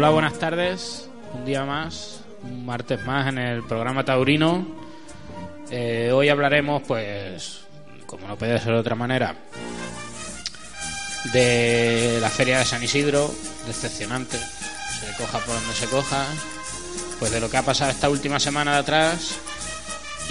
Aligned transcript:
Hola, 0.00 0.08
buenas 0.08 0.38
tardes. 0.38 1.10
Un 1.34 1.44
día 1.44 1.66
más, 1.66 2.20
un 2.42 2.64
martes 2.64 3.04
más 3.04 3.28
en 3.28 3.36
el 3.36 3.62
programa 3.64 4.02
Taurino. 4.02 4.66
Eh, 5.70 6.10
hoy 6.10 6.30
hablaremos, 6.30 6.82
pues, 6.88 7.64
como 8.06 8.26
no 8.26 8.34
puede 8.38 8.58
ser 8.60 8.72
de 8.72 8.78
otra 8.78 8.94
manera, 8.94 9.36
de 11.34 12.16
la 12.18 12.30
feria 12.30 12.60
de 12.60 12.64
San 12.64 12.82
Isidro, 12.82 13.30
decepcionante, 13.66 14.38
se 14.38 15.22
coja 15.22 15.38
por 15.40 15.54
donde 15.54 15.74
se 15.74 15.86
coja, 15.88 16.24
pues 17.18 17.30
de 17.30 17.38
lo 17.38 17.50
que 17.50 17.58
ha 17.58 17.62
pasado 17.62 17.90
esta 17.90 18.08
última 18.08 18.40
semana 18.40 18.72
de 18.72 18.78
atrás 18.78 19.36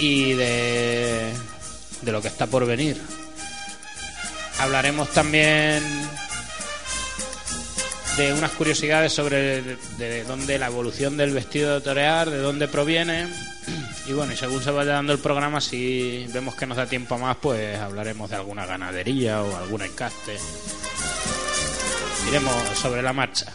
y 0.00 0.32
de, 0.32 1.32
de 2.02 2.10
lo 2.10 2.20
que 2.20 2.26
está 2.26 2.48
por 2.48 2.66
venir. 2.66 3.00
Hablaremos 4.58 5.10
también 5.10 5.84
unas 8.36 8.52
curiosidades 8.52 9.12
sobre 9.12 9.62
de, 9.62 9.76
de 9.98 10.24
dónde 10.24 10.58
la 10.58 10.66
evolución 10.66 11.16
del 11.16 11.32
vestido 11.32 11.74
de 11.74 11.80
torear, 11.80 12.30
de 12.30 12.38
dónde 12.38 12.68
proviene. 12.68 13.28
Y 14.06 14.12
bueno, 14.12 14.32
y 14.32 14.36
según 14.36 14.60
se 14.60 14.72
vaya 14.72 14.94
dando 14.94 15.12
el 15.12 15.20
programa, 15.20 15.60
si 15.60 16.26
vemos 16.32 16.56
que 16.56 16.66
nos 16.66 16.76
da 16.76 16.86
tiempo 16.86 17.16
más, 17.16 17.36
pues 17.36 17.78
hablaremos 17.78 18.28
de 18.28 18.36
alguna 18.36 18.66
ganadería 18.66 19.40
o 19.40 19.56
algún 19.56 19.82
encaste. 19.82 20.36
Iremos 22.26 22.52
sobre 22.76 23.02
la 23.02 23.12
marcha. 23.12 23.46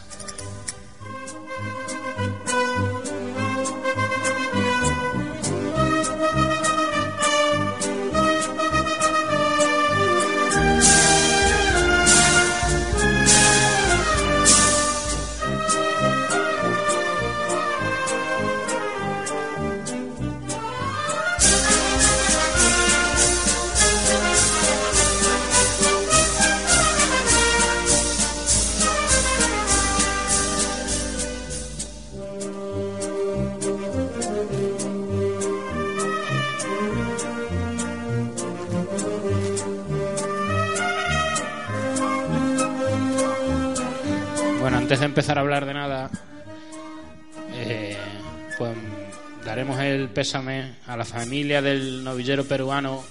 Pésame 50.25 50.73
a 50.87 50.97
la 50.97 51.05
familia 51.05 51.61
del 51.61 52.03
novillero 52.03 52.45
peruano, 52.45 53.03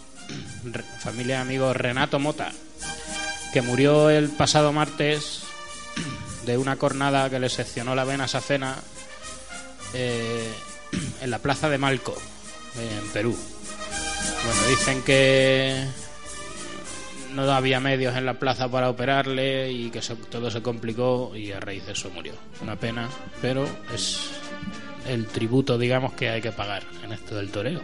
familia 0.98 1.36
de 1.36 1.42
amigos 1.42 1.76
Renato 1.76 2.18
Mota, 2.18 2.50
que 3.52 3.62
murió 3.62 4.10
el 4.10 4.30
pasado 4.30 4.72
martes 4.72 5.44
de 6.44 6.58
una 6.58 6.74
cornada 6.74 7.30
que 7.30 7.38
le 7.38 7.48
seccionó 7.48 7.94
la 7.94 8.02
vena 8.02 8.26
safena 8.26 8.74
eh, 9.94 10.52
en 11.20 11.30
la 11.30 11.38
plaza 11.38 11.68
de 11.68 11.78
Malco, 11.78 12.20
en 12.80 13.08
Perú. 13.10 13.38
Bueno, 14.44 14.66
dicen 14.66 15.00
que 15.02 15.86
no 17.32 17.42
había 17.42 17.78
medios 17.78 18.16
en 18.16 18.26
la 18.26 18.40
plaza 18.40 18.68
para 18.68 18.90
operarle 18.90 19.70
y 19.70 19.90
que 19.90 20.00
todo 20.00 20.50
se 20.50 20.62
complicó 20.62 21.30
y 21.36 21.52
a 21.52 21.60
raíz 21.60 21.86
de 21.86 21.92
eso 21.92 22.10
murió. 22.10 22.32
Una 22.60 22.74
pena, 22.74 23.08
pero 23.40 23.68
es 23.94 24.30
el 25.06 25.26
tributo, 25.26 25.78
digamos, 25.78 26.12
que 26.14 26.28
hay 26.28 26.40
que 26.40 26.52
pagar 26.52 26.82
en 27.02 27.12
esto 27.12 27.36
del 27.36 27.50
toreo. 27.50 27.80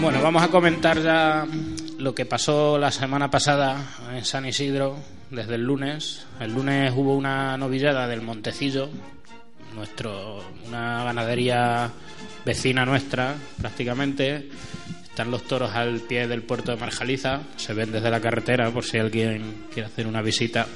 Bueno, 0.00 0.20
vamos 0.20 0.42
a 0.42 0.48
comentar 0.48 1.02
ya 1.02 1.46
lo 2.04 2.14
que 2.14 2.26
pasó 2.26 2.76
la 2.76 2.90
semana 2.90 3.30
pasada 3.30 3.82
en 4.14 4.26
San 4.26 4.44
Isidro, 4.44 4.98
desde 5.30 5.54
el 5.54 5.62
lunes. 5.62 6.26
El 6.38 6.52
lunes 6.52 6.92
hubo 6.94 7.16
una 7.16 7.56
novillada 7.56 8.06
del 8.06 8.20
Montecillo, 8.20 8.90
nuestro, 9.74 10.44
una 10.66 11.02
ganadería 11.02 11.90
vecina 12.44 12.84
nuestra, 12.84 13.34
prácticamente. 13.58 14.50
Están 15.02 15.30
los 15.30 15.44
toros 15.44 15.72
al 15.72 16.00
pie 16.00 16.28
del 16.28 16.42
puerto 16.42 16.72
de 16.72 16.76
Marjaliza, 16.78 17.40
se 17.56 17.72
ven 17.72 17.90
desde 17.90 18.10
la 18.10 18.20
carretera 18.20 18.70
por 18.70 18.84
si 18.84 18.98
alguien 18.98 19.64
quiere 19.72 19.86
hacer 19.86 20.06
una 20.06 20.20
visita. 20.20 20.66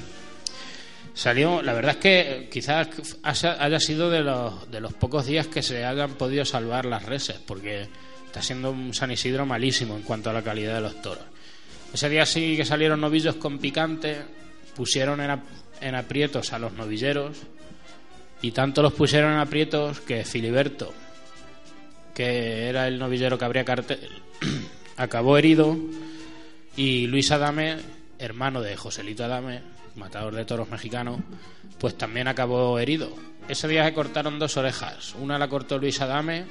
Salió, 1.13 1.61
la 1.61 1.75
verdad 1.75 1.97
es 1.97 1.99
que 1.99 2.49
quizás 2.51 2.89
haya 3.23 3.81
sido 3.81 4.09
de 4.09 4.21
los, 4.21 4.71
de 4.71 4.81
los 4.81 4.95
pocos 4.95 5.27
días 5.27 5.49
que 5.49 5.63
se 5.63 5.85
hayan 5.85 6.13
podido 6.15 6.47
salvar 6.47 6.87
las 6.87 7.05
reses, 7.05 7.37
porque 7.45 7.87
está 8.39 8.47
siendo 8.47 8.71
un 8.71 8.95
San 8.95 9.11
Isidro 9.11 9.45
malísimo 9.47 9.97
en 9.97 10.03
cuanto 10.03 10.31
a 10.31 10.33
la 10.33 10.43
calidad 10.43 10.77
de 10.77 10.81
los 10.81 11.03
toros. 11.03 11.25
Ese 11.93 12.09
día 12.09 12.25
sí 12.25 12.57
que 12.57 12.65
salieron 12.65 13.01
novillos 13.01 13.35
con 13.35 13.59
picante, 13.59 14.19
pusieron 14.77 15.21
en, 15.21 15.31
ap- 15.31 15.45
en 15.81 15.97
aprietos 15.97 16.53
a 16.53 16.59
los 16.61 16.73
novilleros, 16.75 17.37
y 18.41 18.53
tanto 18.53 18.81
los 18.81 18.93
pusieron 18.93 19.33
en 19.33 19.39
aprietos 19.39 19.99
que 20.01 20.25
Filiberto, 20.25 20.95
que 22.15 22.69
era 22.69 22.87
el 22.87 22.99
novillero 23.01 23.37
que 23.39 23.45
abría 23.45 23.65
cartel, 23.65 24.09
acabó 24.97 25.37
herido, 25.37 25.77
y 26.77 27.09
Luis 27.09 27.33
Adame, 27.33 27.79
hermano 28.21 28.61
de 28.63 28.77
Joselito 28.77 29.25
Adame, 29.25 29.63
matador 29.97 30.33
de 30.37 30.45
toros 30.45 30.69
mexicano, 30.71 31.21
pues 31.81 31.99
también 31.99 32.29
acabó 32.29 32.79
herido. 32.79 33.13
Ese 33.49 33.67
día 33.67 33.85
se 33.85 33.95
cortaron 33.95 34.39
dos 34.39 34.57
orejas. 34.57 35.17
Una 35.19 35.39
la 35.41 35.49
cortó 35.49 35.77
Luis 35.79 36.01
Adame, 36.01 36.45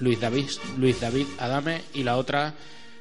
Luis 0.00 0.18
David, 0.20 0.48
Luis 0.78 1.00
David 1.00 1.26
Adame, 1.38 1.82
y 1.94 2.02
la 2.02 2.16
otra 2.16 2.54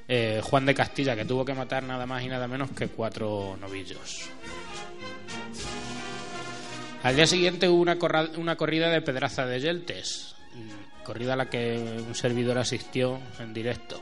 eh, 0.07 0.42
Juan 0.44 0.66
de 0.66 0.75
Castilla, 0.75 1.16
que 1.16 1.25
tuvo 1.25 1.46
que 1.46 1.54
matar 1.54 1.84
nada 1.84 2.06
más 2.06 2.24
y 2.24 2.28
nada 2.28 2.48
menos 2.48 2.72
que 2.72 2.88
cuatro 2.88 3.57
novillos. 3.60 4.30
Al 7.04 7.16
día 7.16 7.25
siguiente 7.25 7.69
hubo 7.69 7.81
una, 7.81 7.98
corra- 7.98 8.30
una 8.38 8.56
corrida 8.57 8.90
de 8.90 9.01
Pedraza 9.01 9.46
de 9.46 9.60
Yeltes, 9.62 10.36
mm, 10.54 11.04
corrida 11.06 11.34
a 11.34 11.38
la 11.38 11.50
que 11.50 11.78
un 12.06 12.13
servidor 12.13 12.57
asistió 12.57 13.19
en 13.40 13.54
directo. 13.54 14.02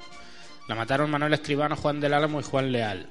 La 0.68 0.76
mataron 0.76 1.10
Manuel 1.12 1.34
Escribano, 1.34 1.76
Juan 1.76 2.00
del 2.00 2.14
Álamo 2.14 2.40
y 2.40 2.44
Juan 2.44 2.72
Leal. 2.72 3.08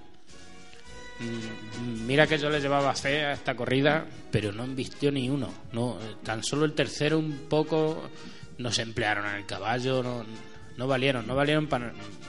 Mm, 1.21 2.05
mira 2.07 2.27
que 2.27 2.37
yo 2.37 2.51
le 2.51 2.61
llevaba 2.61 2.95
fe 2.95 3.25
a 3.27 3.33
esta 3.33 3.55
corrida, 3.55 4.05
pero 4.31 4.51
no 4.53 4.65
embistió 4.65 5.13
ni 5.13 5.31
uno. 5.31 5.53
No, 5.73 5.99
tan 6.25 6.43
solo 6.43 6.65
el 6.65 6.73
tercero 6.73 7.19
un 7.19 7.47
poco 7.49 8.11
no 8.59 8.73
se 8.73 8.83
emplearon 8.83 9.27
en 9.27 9.37
el 9.37 9.47
caballo, 9.47 10.03
no, 10.03 10.25
no 10.77 10.87
valieron, 10.87 11.27
no 11.27 11.35
valieron 11.35 11.69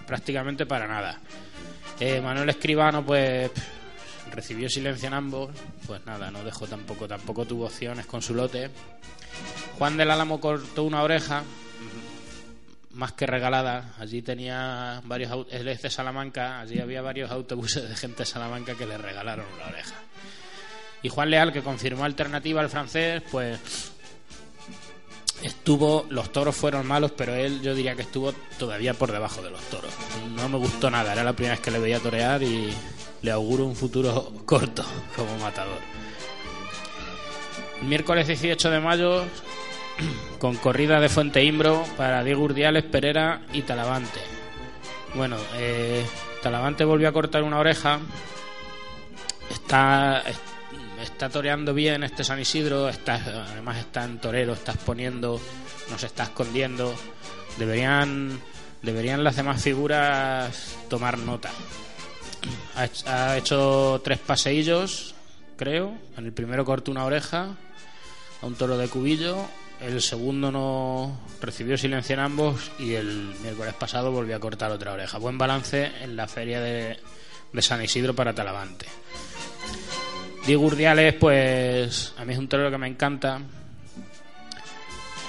prácticamente 0.05 0.65
para 0.65 0.87
nada. 0.87 1.19
Eh, 1.99 2.21
Manuel 2.21 2.49
Escribano, 2.49 3.05
pues 3.05 3.51
recibió 4.31 4.69
silencio 4.69 5.07
en 5.07 5.13
ambos, 5.13 5.49
pues 5.85 6.05
nada, 6.05 6.29
no 6.31 6.43
dejó 6.43 6.67
tampoco, 6.67 7.07
tampoco 7.07 7.45
tuvo 7.45 7.65
opciones 7.65 8.05
con 8.05 8.21
su 8.21 8.33
lote. 8.35 8.69
Juan 9.77 9.97
del 9.97 10.11
Álamo 10.11 10.39
cortó 10.39 10.83
una 10.83 11.03
oreja, 11.03 11.43
más 12.91 13.13
que 13.13 13.25
regalada. 13.27 13.93
Allí 13.99 14.21
tenía 14.21 15.01
varios, 15.05 15.47
él 15.51 15.67
es 15.67 15.81
de 15.81 15.89
Salamanca, 15.89 16.59
allí 16.59 16.79
había 16.79 17.01
varios 17.01 17.31
autobuses 17.31 17.87
de 17.87 17.95
gente 17.95 18.19
de 18.19 18.25
Salamanca 18.25 18.75
que 18.75 18.85
le 18.85 18.97
regalaron 18.97 19.45
la 19.59 19.67
oreja. 19.67 19.95
Y 21.03 21.09
Juan 21.09 21.29
Leal, 21.29 21.53
que 21.53 21.61
confirmó 21.61 22.05
alternativa 22.05 22.59
al 22.59 22.69
francés, 22.69 23.21
pues 23.31 23.59
estuvo, 25.41 26.05
los 26.09 26.31
toros 26.31 26.55
fueron 26.55 26.87
malos, 26.87 27.11
pero 27.15 27.33
él 27.35 27.61
yo 27.61 27.75
diría 27.75 27.95
que 27.95 28.01
estuvo 28.03 28.33
todavía 28.57 28.93
por 28.93 29.11
debajo 29.11 29.41
de 29.41 29.51
los 29.51 29.61
toros. 29.63 29.91
No 30.35 30.49
me 30.49 30.57
gustó 30.57 30.89
nada, 30.89 31.13
era 31.13 31.23
la 31.23 31.33
primera 31.33 31.55
vez 31.55 31.61
que 31.61 31.71
le 31.71 31.79
veía 31.79 31.99
torear 31.99 32.41
y 32.43 32.73
le 33.21 33.31
auguro 33.31 33.65
un 33.65 33.75
futuro 33.75 34.33
corto 34.45 34.83
como 35.15 35.37
matador. 35.37 35.79
Miércoles 37.81 38.27
18 38.27 38.71
de 38.71 38.79
mayo 38.79 39.23
con 40.39 40.55
corrida 40.55 40.99
de 40.99 41.09
Fuente 41.09 41.43
Imbro 41.43 41.83
para 41.95 42.23
Diego 42.23 42.43
Urdiales, 42.43 42.83
Pereira 42.83 43.41
y 43.53 43.61
Talavante. 43.61 44.19
Bueno, 45.13 45.37
eh, 45.55 46.05
Talavante 46.41 46.83
volvió 46.83 47.07
a 47.07 47.11
cortar 47.11 47.43
una 47.43 47.59
oreja. 47.59 47.99
Está, 49.49 50.23
está 51.01 51.29
toreando 51.29 51.73
bien 51.73 52.03
este 52.03 52.23
San 52.23 52.39
Isidro. 52.39 52.89
Está, 52.89 53.15
además 53.51 53.77
está 53.77 54.03
en 54.03 54.19
torero, 54.19 54.53
está 54.53 54.73
exponiendo, 54.73 55.39
no 55.89 55.97
se 55.97 56.07
está 56.07 56.23
escondiendo. 56.23 56.93
Deberían, 57.57 58.39
deberían 58.81 59.23
las 59.23 59.35
demás 59.35 59.61
figuras 59.61 60.77
tomar 60.89 61.17
nota. 61.17 61.51
Ha, 63.05 63.37
hecho 63.37 64.01
tres 64.03 64.19
paseillos, 64.19 65.15
creo. 65.55 65.93
En 66.17 66.25
el 66.25 66.33
primero 66.33 66.65
cortó 66.65 66.91
una 66.91 67.05
oreja 67.05 67.55
a 68.41 68.45
un 68.45 68.55
toro 68.55 68.77
de 68.77 68.87
cubillo 68.87 69.47
el 69.79 70.01
segundo 70.01 70.51
no 70.51 71.19
recibió 71.39 71.77
silencio 71.77 72.13
en 72.13 72.19
ambos 72.19 72.71
y 72.79 72.93
el 72.93 73.35
miércoles 73.41 73.75
pasado 73.75 74.11
volvió 74.11 74.35
a 74.35 74.39
cortar 74.39 74.71
otra 74.71 74.93
oreja. 74.93 75.19
Buen 75.19 75.37
balance 75.37 75.91
en 76.01 76.15
la 76.15 76.27
feria 76.27 76.59
de, 76.61 76.99
San 77.59 77.83
Isidro 77.83 78.15
para 78.15 78.33
Talavante. 78.33 78.87
Diego 80.47 80.63
Urdiales, 80.63 81.13
pues 81.15 82.13
a 82.17 82.23
mí 82.23 82.31
es 82.31 82.39
un 82.39 82.47
torero 82.47 82.71
que 82.71 82.77
me 82.77 82.87
encanta, 82.87 83.41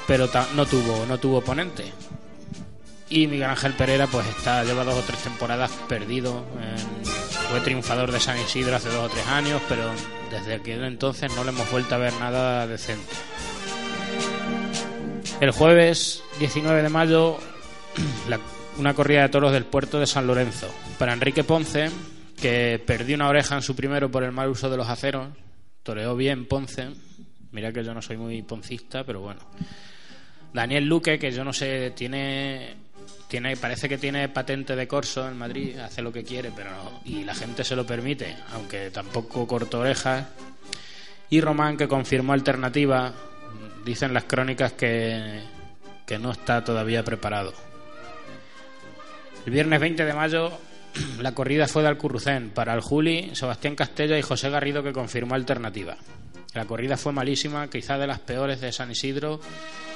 pero 0.07 0.29
no 0.55 0.65
tuvo, 0.65 1.05
no 1.07 1.19
tuvo 1.19 1.39
oponente. 1.39 1.93
Y 3.11 3.27
Miguel 3.27 3.51
Ángel 3.51 3.73
Pereira, 3.73 4.07
pues 4.07 4.29
está, 4.29 4.63
lleva 4.63 4.85
dos 4.85 4.95
o 4.95 5.03
tres 5.03 5.19
temporadas 5.19 5.73
perdido. 5.89 6.45
fue 7.51 7.61
triunfador 7.63 8.13
de 8.13 8.21
San 8.21 8.39
Isidro 8.39 8.77
hace 8.77 8.91
dos 8.91 9.07
o 9.07 9.09
tres 9.09 9.27
años, 9.27 9.61
pero 9.69 9.91
desde 10.31 10.55
aquel 10.55 10.85
entonces 10.85 11.35
no 11.35 11.43
le 11.43 11.51
hemos 11.51 11.69
vuelto 11.69 11.97
a 11.97 11.99
ver 11.99 12.13
nada 12.21 12.69
decente. 12.69 13.13
El 15.41 15.51
jueves 15.51 16.23
19 16.39 16.81
de 16.81 16.89
mayo, 16.91 17.39
una 18.79 18.95
corrida 18.95 19.23
de 19.23 19.31
toros 19.31 19.51
del 19.51 19.65
puerto 19.65 19.99
de 19.99 20.07
San 20.07 20.29
Lorenzo. 20.29 20.69
Para 20.97 21.13
Enrique 21.13 21.43
Ponce, 21.43 21.91
que 22.41 22.83
perdió 22.85 23.17
una 23.17 23.29
oreja 23.29 23.55
en 23.55 23.63
su 23.63 23.75
primero 23.75 24.11
por 24.11 24.23
el 24.23 24.33
mal 24.33 24.49
uso 24.49 24.71
de 24.71 24.77
los 24.77 24.89
aceros, 24.89 25.29
toreó 25.83 26.17
bien 26.17 26.47
Ponce. 26.47 26.89
Mira 27.51 27.73
que 27.73 27.85
yo 27.85 27.95
no 27.95 28.03
soy 28.03 28.17
muy 28.17 28.43
poncista, 28.43 29.05
pero 29.05 29.21
bueno. 29.21 29.41
Daniel 30.53 30.87
Luque, 30.87 31.19
que 31.19 31.33
yo 31.33 31.45
no 31.45 31.53
sé, 31.53 31.93
tiene, 31.97 32.75
tiene, 33.29 33.57
parece 33.57 33.89
que 33.89 33.99
tiene 33.99 34.29
patente 34.29 34.77
de 34.77 34.89
corso 34.89 35.29
en 35.29 35.37
Madrid, 35.37 35.79
hace 35.79 36.03
lo 36.03 36.13
que 36.13 36.25
quiere, 36.25 36.51
pero 36.55 36.71
y 37.05 37.25
la 37.25 37.35
gente 37.35 37.65
se 37.65 37.77
lo 37.77 37.87
permite, 37.87 38.37
aunque 38.53 38.91
tampoco 38.91 39.47
cortó 39.47 39.81
orejas. 39.81 40.27
Y 41.31 41.41
Román, 41.41 41.77
que 41.77 41.89
confirmó 41.89 42.33
alternativa 42.33 43.13
dicen 43.85 44.15
las 44.15 44.25
crónicas 44.25 44.73
que, 44.73 45.41
que 46.07 46.19
no 46.19 46.33
está 46.33 46.65
todavía 46.65 47.05
preparado. 47.05 47.53
El 49.45 49.53
viernes 49.53 49.81
20 49.81 50.05
de 50.05 50.13
mayo 50.15 50.53
la 51.21 51.33
corrida 51.33 51.67
fue 51.67 51.83
de 51.83 51.89
Alcurrucén 51.89 52.51
para 52.51 52.75
el 52.75 52.81
Juli, 52.81 53.31
Sebastián 53.35 53.77
Castella 53.77 54.19
y 54.19 54.23
José 54.23 54.51
Garrido 54.51 54.83
que 54.83 54.93
confirmó 54.93 55.35
alternativa. 55.35 55.97
La 56.55 56.65
corrida 56.65 56.97
fue 56.97 57.13
malísima, 57.13 57.69
quizá 57.69 57.99
de 57.99 58.07
las 58.07 58.21
peores 58.21 58.61
de 58.61 58.73
San 58.73 58.91
Isidro 58.91 59.41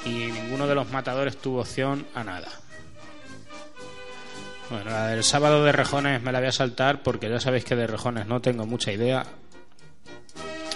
y 0.05 0.09
ninguno 0.09 0.67
de 0.67 0.75
los 0.75 0.91
matadores 0.91 1.37
tuvo 1.37 1.61
opción 1.61 2.05
a 2.13 2.23
nada. 2.23 2.49
Bueno, 4.69 4.91
la 4.91 5.07
del 5.07 5.23
sábado 5.23 5.63
de 5.63 5.71
Rejones 5.71 6.21
me 6.21 6.31
la 6.31 6.39
voy 6.39 6.47
a 6.47 6.53
saltar 6.53 7.03
porque 7.03 7.29
ya 7.29 7.39
sabéis 7.39 7.65
que 7.65 7.75
de 7.75 7.87
Rejones 7.87 8.27
no 8.27 8.41
tengo 8.41 8.65
mucha 8.65 8.91
idea 8.91 9.25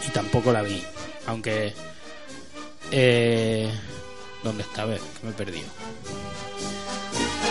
y 0.08 0.12
tampoco 0.12 0.52
la 0.52 0.62
vi. 0.62 0.84
Aunque 1.28 1.74
eh, 2.92 3.70
¿Dónde 4.44 4.64
está? 4.64 4.84
A 4.84 4.86
ver, 4.86 5.00
que 5.00 5.26
me 5.26 5.32
he 5.32 5.36
perdido. 5.36 5.68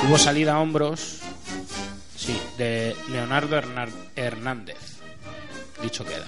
Hubo 0.07 0.19
salida 0.19 0.55
a 0.55 0.61
hombros, 0.61 1.21
sí, 2.27 2.41
de 2.59 2.97
Leonardo 3.11 3.57
Hernández. 4.17 4.99
Dicho 5.81 6.05
queda. 6.05 6.27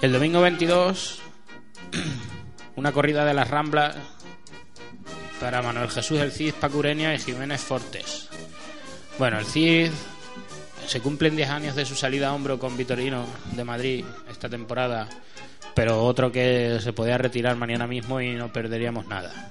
El 0.00 0.12
domingo 0.12 0.40
22, 0.40 1.20
una 2.76 2.92
corrida 2.92 3.24
de 3.26 3.34
las 3.34 3.50
Ramblas 3.50 3.96
para 5.40 5.60
Manuel 5.60 5.90
Jesús 5.90 6.18
El 6.20 6.32
Cid 6.32 6.54
Pacurenia 6.54 7.14
y 7.14 7.18
Jiménez 7.18 7.60
Fortes. 7.60 8.28
Bueno, 9.18 9.38
el 9.38 9.44
Cid 9.44 9.90
se 10.86 11.00
cumplen 11.00 11.36
10 11.36 11.50
años 11.50 11.76
de 11.76 11.84
su 11.84 11.94
salida 11.94 12.28
a 12.28 12.34
hombro 12.34 12.58
con 12.58 12.76
Vitorino 12.76 13.26
de 13.52 13.64
Madrid 13.64 14.04
esta 14.30 14.48
temporada 14.48 15.08
pero 15.74 16.04
otro 16.04 16.32
que 16.32 16.78
se 16.80 16.92
podía 16.92 17.18
retirar 17.18 17.56
mañana 17.56 17.86
mismo 17.86 18.20
y 18.20 18.34
no 18.34 18.52
perderíamos 18.52 19.06
nada. 19.06 19.50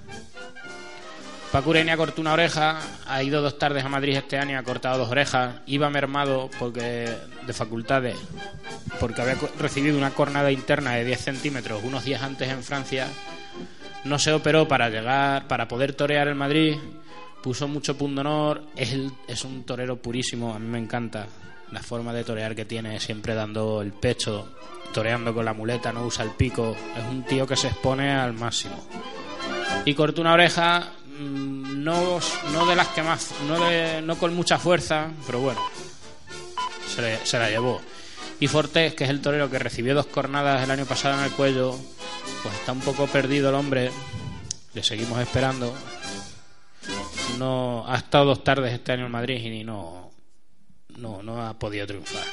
Paco 1.52 1.72
Urenia 1.72 1.98
cortó 1.98 2.22
una 2.22 2.34
oreja, 2.34 2.80
ha 3.08 3.24
ido 3.24 3.42
dos 3.42 3.58
tardes 3.58 3.84
a 3.84 3.90
Madrid 3.90 4.16
este 4.16 4.38
año 4.38 4.60
ha 4.60 4.64
cortado 4.64 5.00
dos 5.00 5.10
orejas. 5.10 5.56
Iba 5.66 5.90
mermado 5.90 6.48
porque 6.60 7.10
de 7.48 7.54
facultades, 7.54 8.16
porque 9.00 9.22
había 9.22 9.36
recibido 9.58 9.98
una 9.98 10.12
cornada 10.12 10.52
interna 10.52 10.94
de 10.94 11.06
10 11.06 11.20
centímetros 11.20 11.84
unos 11.84 12.06
días 12.06 12.22
antes 12.22 12.50
en 12.50 12.64
Francia. 12.64 13.08
No 14.04 14.20
se 14.20 14.32
operó 14.32 14.68
para 14.68 14.90
llegar, 14.90 15.48
para 15.48 15.68
poder 15.68 15.94
torear 15.94 16.28
en 16.28 16.38
Madrid. 16.38 16.78
Puso 17.42 17.68
mucho 17.68 17.98
punto 17.98 18.22
honor. 18.22 18.62
Es, 18.76 18.96
es 19.28 19.44
un 19.44 19.64
torero 19.64 19.98
purísimo, 19.98 20.54
a 20.54 20.60
mí 20.60 20.68
me 20.68 20.78
encanta 20.78 21.26
la 21.72 21.82
forma 21.82 22.14
de 22.14 22.24
torear 22.24 22.56
que 22.56 22.66
tiene, 22.66 23.00
siempre 23.00 23.34
dando 23.34 23.82
el 23.82 23.92
pecho, 23.92 24.50
toreando 24.94 25.34
con 25.34 25.46
la 25.46 25.54
muleta, 25.54 25.92
no 25.92 26.06
usa 26.06 26.26
el 26.26 26.32
pico. 26.32 26.76
Es 26.96 27.04
un 27.06 27.24
tío 27.24 27.48
que 27.48 27.56
se 27.56 27.70
expone 27.70 28.12
al 28.14 28.34
máximo. 28.34 28.88
Y 29.86 29.94
cortó 29.94 30.22
una 30.22 30.34
oreja, 30.34 30.92
no, 31.20 32.20
no 32.54 32.66
de 32.66 32.76
las 32.76 32.88
que 32.90 33.04
más, 33.04 33.32
no, 33.48 33.60
de, 33.66 34.02
no 34.02 34.18
con 34.18 34.34
mucha 34.34 34.58
fuerza, 34.58 35.12
pero 35.26 35.40
bueno, 35.40 35.60
se, 36.96 37.26
se 37.26 37.40
la 37.40 37.50
llevó. 37.50 37.82
Y 38.40 38.48
Fortés, 38.48 38.94
que 38.94 39.04
es 39.04 39.10
el 39.10 39.22
torero 39.22 39.50
que 39.50 39.60
recibió 39.60 39.94
dos 39.94 40.06
cornadas 40.06 40.64
el 40.64 40.72
año 40.72 40.86
pasado 40.86 41.18
en 41.20 41.26
el 41.26 41.32
cuello, 41.32 41.78
pues 42.42 42.56
está 42.56 42.72
un 42.72 42.80
poco 42.80 43.06
perdido 43.08 43.50
el 43.50 43.56
hombre. 43.56 43.92
Le 44.74 44.84
seguimos 44.84 45.20
esperando. 45.20 45.74
No 47.38 47.84
ha 47.88 47.98
estado 47.98 48.26
dos 48.26 48.44
tardes 48.44 48.74
este 48.74 48.94
año 48.94 49.08
en 49.08 49.12
Madrid 49.12 49.44
y 49.44 49.64
no, 49.64 50.12
no, 50.98 51.22
no 51.22 51.46
ha 51.46 51.54
podido 51.60 51.86
triunfar. 51.86 52.24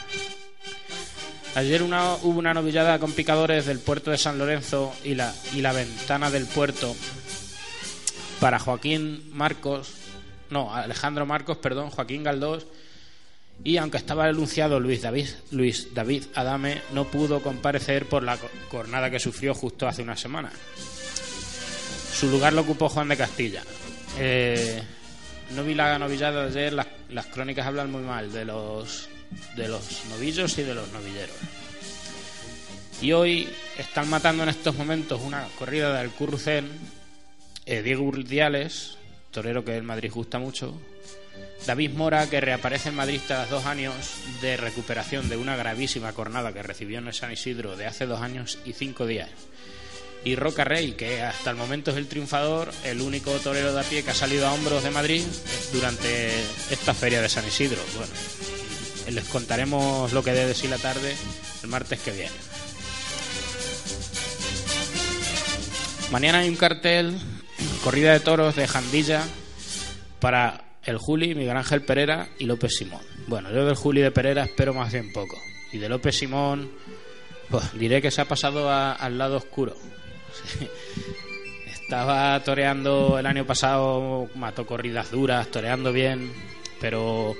Ayer 1.56 1.82
una, 1.82 2.14
hubo 2.16 2.38
una 2.38 2.54
novillada 2.54 2.98
con 2.98 3.12
picadores 3.12 3.66
del 3.66 3.80
puerto 3.80 4.10
de 4.10 4.18
San 4.18 4.38
Lorenzo 4.38 4.92
y 5.02 5.14
la, 5.14 5.34
y 5.54 5.62
la 5.62 5.72
ventana 5.72 6.30
del 6.30 6.46
puerto 6.46 6.94
para 8.40 8.58
Joaquín 8.58 9.30
Marcos, 9.32 9.92
no, 10.50 10.74
Alejandro 10.74 11.26
Marcos, 11.26 11.58
perdón, 11.58 11.90
Joaquín 11.90 12.22
Galdós. 12.24 12.66
Y 13.64 13.78
aunque 13.78 13.96
estaba 13.96 14.26
denunciado 14.26 14.80
Luis 14.80 15.00
David, 15.00 15.28
Luis 15.50 15.94
David 15.94 16.24
Adame, 16.34 16.82
no 16.92 17.04
pudo 17.04 17.42
comparecer 17.42 18.06
por 18.06 18.22
la 18.22 18.38
cornada 18.70 19.10
que 19.10 19.18
sufrió 19.18 19.54
justo 19.54 19.88
hace 19.88 20.02
una 20.02 20.16
semana. 20.16 20.50
Su 22.12 22.28
lugar 22.30 22.52
lo 22.52 22.62
ocupó 22.62 22.88
Juan 22.90 23.08
de 23.08 23.16
Castilla. 23.16 23.62
Eh, 24.18 24.82
no 25.54 25.64
vi 25.64 25.74
la 25.74 25.98
novillada 25.98 26.42
de 26.42 26.48
ayer, 26.48 26.72
las, 26.74 26.86
las 27.08 27.26
crónicas 27.26 27.66
hablan 27.66 27.90
muy 27.90 28.02
mal 28.02 28.30
de 28.32 28.44
los 28.44 29.08
de 29.56 29.68
los 29.68 30.04
novillos 30.10 30.56
y 30.58 30.62
de 30.62 30.74
los 30.74 30.92
novilleros. 30.92 31.36
Y 33.00 33.12
hoy 33.12 33.48
están 33.76 34.08
matando 34.08 34.42
en 34.42 34.48
estos 34.48 34.76
momentos 34.76 35.20
una 35.22 35.46
corrida 35.58 35.98
del 35.98 36.10
Currucén 36.10 36.70
eh, 37.66 37.82
Diego 37.82 38.04
Urdiales, 38.04 38.96
torero 39.30 39.64
que 39.64 39.76
el 39.76 39.82
Madrid 39.82 40.10
gusta 40.12 40.38
mucho, 40.38 40.80
David 41.66 41.90
Mora, 41.92 42.30
que 42.30 42.40
reaparece 42.40 42.90
en 42.90 42.94
Madrid 42.94 43.20
tras 43.26 43.50
dos 43.50 43.66
años 43.66 43.94
de 44.40 44.56
recuperación 44.56 45.28
de 45.28 45.36
una 45.36 45.56
gravísima 45.56 46.12
cornada 46.12 46.52
que 46.52 46.62
recibió 46.62 46.98
en 46.98 47.12
San 47.12 47.32
Isidro 47.32 47.76
de 47.76 47.86
hace 47.86 48.06
dos 48.06 48.20
años 48.20 48.58
y 48.64 48.72
cinco 48.72 49.04
días. 49.04 49.28
Y 50.24 50.36
Roca 50.36 50.64
Rey, 50.64 50.92
que 50.92 51.22
hasta 51.22 51.50
el 51.50 51.56
momento 51.56 51.90
es 51.90 51.96
el 51.96 52.08
triunfador, 52.08 52.72
el 52.84 53.00
único 53.00 53.32
torero 53.40 53.72
de 53.72 53.80
a 53.80 53.84
pie 53.84 54.02
que 54.02 54.10
ha 54.10 54.14
salido 54.14 54.46
a 54.46 54.52
hombros 54.52 54.82
de 54.82 54.90
Madrid 54.90 55.22
durante 55.72 56.40
esta 56.70 56.94
feria 56.94 57.20
de 57.20 57.28
San 57.28 57.46
Isidro. 57.46 57.80
Bueno, 57.96 58.12
les 59.10 59.24
contaremos 59.24 60.12
lo 60.12 60.22
que 60.22 60.32
dé 60.32 60.46
de 60.46 60.54
sí 60.54 60.68
la 60.68 60.78
tarde 60.78 61.14
el 61.62 61.68
martes 61.68 62.00
que 62.00 62.12
viene. 62.12 62.34
Mañana 66.10 66.38
hay 66.38 66.48
un 66.48 66.56
cartel, 66.56 67.18
corrida 67.82 68.12
de 68.12 68.20
toros 68.20 68.56
de 68.56 68.66
Jandilla 68.66 69.22
para 70.20 70.64
el 70.84 70.98
Juli, 70.98 71.34
Miguel 71.34 71.56
Ángel 71.56 71.82
Pereira 71.82 72.28
y 72.38 72.44
López 72.44 72.76
Simón. 72.76 73.02
Bueno, 73.26 73.50
yo 73.52 73.64
del 73.64 73.74
Juli 73.74 74.00
de 74.00 74.10
Pereira 74.10 74.44
espero 74.44 74.72
más 74.72 74.92
bien 74.92 75.12
poco. 75.12 75.36
Y 75.72 75.78
de 75.78 75.88
López 75.88 76.16
Simón, 76.16 76.70
pues 77.50 77.78
diré 77.78 78.00
que 78.00 78.10
se 78.10 78.20
ha 78.20 78.24
pasado 78.26 78.70
al 78.70 79.18
lado 79.18 79.36
oscuro. 79.36 79.74
Estaba 81.66 82.42
toreando 82.42 83.18
el 83.18 83.26
año 83.26 83.46
pasado, 83.46 84.28
mató 84.34 84.66
corridas 84.66 85.10
duras, 85.10 85.48
toreando 85.48 85.92
bien, 85.92 86.32
pero 86.80 87.34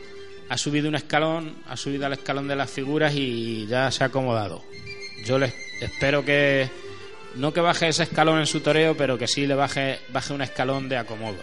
ha 0.48 0.56
subido 0.56 0.88
un 0.88 0.94
escalón, 0.94 1.56
ha 1.68 1.76
subido 1.76 2.06
al 2.06 2.12
escalón 2.12 2.46
de 2.46 2.56
las 2.56 2.70
figuras 2.70 3.14
y 3.14 3.66
ya 3.66 3.90
se 3.90 4.04
ha 4.04 4.08
acomodado. 4.08 4.62
Yo 5.24 5.38
les 5.38 5.52
espero 5.80 6.24
que 6.24 6.68
no 7.36 7.52
que 7.52 7.60
baje 7.60 7.88
ese 7.88 8.04
escalón 8.04 8.38
en 8.38 8.46
su 8.46 8.60
toreo, 8.60 8.96
pero 8.96 9.18
que 9.18 9.28
sí 9.28 9.46
le 9.46 9.54
baje, 9.54 10.00
baje 10.08 10.32
un 10.32 10.42
escalón 10.42 10.88
de 10.88 10.96
acomodo. 10.96 11.38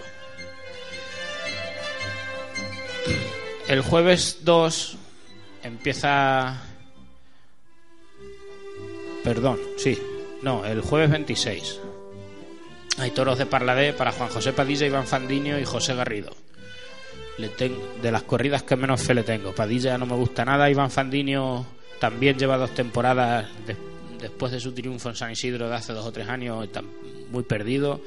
El 3.68 3.82
jueves 3.82 4.40
2 4.42 4.98
empieza... 5.64 6.62
Perdón, 9.24 9.60
sí. 9.78 9.98
No, 10.42 10.66
el 10.66 10.82
jueves 10.82 11.10
26. 11.10 11.80
Hay 12.98 13.12
toros 13.12 13.38
de 13.38 13.46
Parladé 13.46 13.94
para 13.94 14.12
Juan 14.12 14.30
José 14.30 14.52
Padilla, 14.52 14.86
Iván 14.86 15.08
Fandiño 15.08 15.58
y 15.58 15.66
José 15.66 15.96
Garrido. 15.96 16.36
Le 17.38 17.50
de 17.50 18.12
las 18.12 18.24
corridas 18.24 18.64
que 18.64 18.76
menos 18.76 19.02
fe 19.02 19.14
le 19.14 19.24
tengo. 19.24 19.56
Padilla 19.56 19.98
no 19.98 20.06
me 20.06 20.16
gusta 20.16 20.46
nada. 20.46 20.70
Iván 20.70 20.92
Fandiño 20.92 21.66
también 22.00 22.38
lleva 22.38 22.58
dos 22.58 22.72
temporadas 22.72 23.48
después 24.24 24.52
de 24.52 24.60
su 24.60 24.72
triunfo 24.72 25.10
en 25.10 25.16
San 25.16 25.32
Isidro 25.32 25.70
de 25.70 25.76
hace 25.76 25.94
dos 25.94 26.06
o 26.06 26.12
tres 26.12 26.28
años. 26.28 26.64
Está 26.64 26.82
muy 27.30 27.44
perdido. 27.44 28.02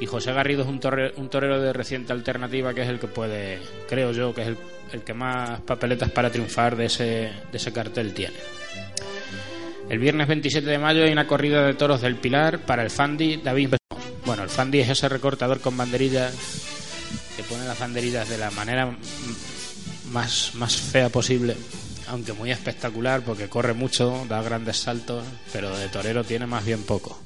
Y 0.00 0.06
José 0.06 0.32
Garrido 0.32 0.62
es 0.62 0.68
un, 0.68 0.80
un 1.16 1.28
torero 1.28 1.60
de 1.60 1.72
reciente 1.74 2.14
alternativa 2.14 2.72
que 2.72 2.82
es 2.82 2.88
el 2.88 2.98
que 2.98 3.08
puede, 3.08 3.58
creo 3.88 4.12
yo, 4.12 4.34
que 4.34 4.42
es 4.42 4.48
el 4.48 4.56
el 4.92 5.02
que 5.02 5.14
más 5.14 5.60
papeletas 5.60 6.10
para 6.10 6.30
triunfar 6.30 6.76
de 6.76 6.86
ese, 6.86 7.04
de 7.04 7.56
ese 7.58 7.72
cartel 7.72 8.14
tiene. 8.14 8.36
El 9.88 9.98
viernes 9.98 10.26
27 10.26 10.66
de 10.66 10.78
mayo 10.78 11.04
hay 11.04 11.12
una 11.12 11.26
corrida 11.26 11.64
de 11.64 11.74
toros 11.74 12.00
del 12.00 12.16
Pilar 12.16 12.60
para 12.60 12.82
el 12.82 12.90
Fandi 12.90 13.36
David 13.36 13.74
Bueno, 14.24 14.42
el 14.42 14.48
Fandi 14.48 14.80
es 14.80 14.88
ese 14.88 15.08
recortador 15.08 15.60
con 15.60 15.76
banderillas 15.76 16.34
que 17.36 17.42
pone 17.44 17.64
las 17.64 17.78
banderillas 17.78 18.28
de 18.28 18.38
la 18.38 18.50
manera 18.50 18.96
más, 20.10 20.52
más 20.54 20.76
fea 20.76 21.08
posible, 21.08 21.56
aunque 22.08 22.32
muy 22.32 22.50
espectacular 22.50 23.22
porque 23.22 23.48
corre 23.48 23.74
mucho, 23.74 24.24
da 24.28 24.42
grandes 24.42 24.78
saltos, 24.78 25.24
pero 25.52 25.76
de 25.76 25.88
torero 25.88 26.24
tiene 26.24 26.46
más 26.46 26.64
bien 26.64 26.82
poco. 26.82 27.20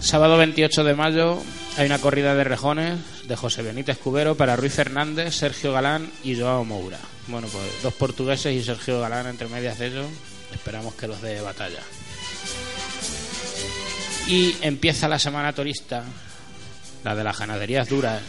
Sábado 0.00 0.38
28 0.38 0.84
de 0.84 0.94
mayo 0.94 1.42
hay 1.76 1.86
una 1.86 1.98
corrida 1.98 2.34
de 2.34 2.44
rejones 2.44 2.98
de 3.28 3.36
José 3.36 3.62
Benítez 3.62 3.98
Cubero 3.98 4.36
para 4.36 4.56
Ruiz 4.56 4.72
Fernández, 4.72 5.34
Sergio 5.34 5.72
Galán 5.72 6.10
y 6.24 6.38
Joao 6.38 6.64
Moura. 6.64 6.98
Bueno, 7.26 7.46
pues 7.48 7.64
dos 7.82 7.92
portugueses 7.94 8.54
y 8.54 8.64
Sergio 8.64 9.00
Galán 9.00 9.26
entre 9.26 9.48
medias 9.48 9.78
de 9.78 9.88
ellos. 9.88 10.06
Esperamos 10.52 10.94
que 10.94 11.08
los 11.08 11.20
dé 11.20 11.40
batalla. 11.40 11.80
Y 14.28 14.56
empieza 14.62 15.08
la 15.08 15.18
semana 15.18 15.52
turista, 15.52 16.04
la 17.04 17.14
de 17.14 17.24
las 17.24 17.38
ganaderías 17.38 17.88
duras. 17.88 18.22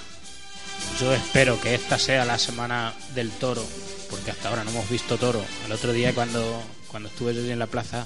Yo 0.99 1.13
espero 1.13 1.59
que 1.61 1.75
esta 1.75 1.97
sea 1.97 2.25
la 2.25 2.37
semana 2.37 2.93
del 3.15 3.31
toro, 3.31 3.63
porque 4.09 4.31
hasta 4.31 4.49
ahora 4.49 4.65
no 4.65 4.71
hemos 4.71 4.89
visto 4.89 5.15
toro. 5.17 5.41
El 5.65 5.71
otro 5.71 5.93
día 5.93 6.13
cuando, 6.13 6.61
cuando 6.89 7.07
estuve 7.07 7.33
yo 7.33 7.41
en 7.41 7.57
la 7.57 7.67
plaza, 7.67 8.05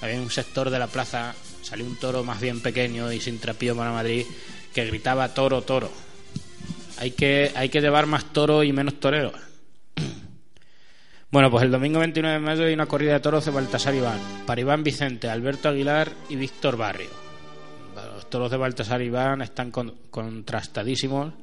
había 0.00 0.18
un 0.18 0.30
sector 0.30 0.70
de 0.70 0.78
la 0.78 0.86
plaza, 0.86 1.34
salió 1.60 1.84
un 1.84 1.96
toro 1.96 2.24
más 2.24 2.40
bien 2.40 2.62
pequeño 2.62 3.12
y 3.12 3.20
sin 3.20 3.38
trapío 3.38 3.76
para 3.76 3.92
Madrid 3.92 4.24
que 4.72 4.86
gritaba 4.86 5.34
toro, 5.34 5.60
toro. 5.60 5.90
Hay 6.96 7.10
que, 7.10 7.52
hay 7.54 7.68
que 7.68 7.82
llevar 7.82 8.06
más 8.06 8.32
toro 8.32 8.64
y 8.64 8.72
menos 8.72 8.98
toreros. 8.98 9.34
Bueno, 11.30 11.50
pues 11.50 11.64
el 11.64 11.70
domingo 11.70 11.98
29 11.98 12.34
de 12.34 12.40
mayo 12.40 12.64
hay 12.64 12.72
una 12.72 12.86
corrida 12.86 13.12
de 13.12 13.20
toros 13.20 13.44
de 13.44 13.50
Baltasar 13.50 13.94
Iván, 13.94 14.20
para 14.46 14.60
Iván 14.60 14.82
Vicente, 14.82 15.28
Alberto 15.28 15.68
Aguilar 15.68 16.10
y 16.30 16.36
Víctor 16.36 16.78
Barrio. 16.78 17.10
Los 17.94 18.30
toros 18.30 18.50
de 18.50 18.56
Baltasar 18.56 19.02
Iván 19.02 19.42
están 19.42 19.70
contrastadísimos, 19.70 21.34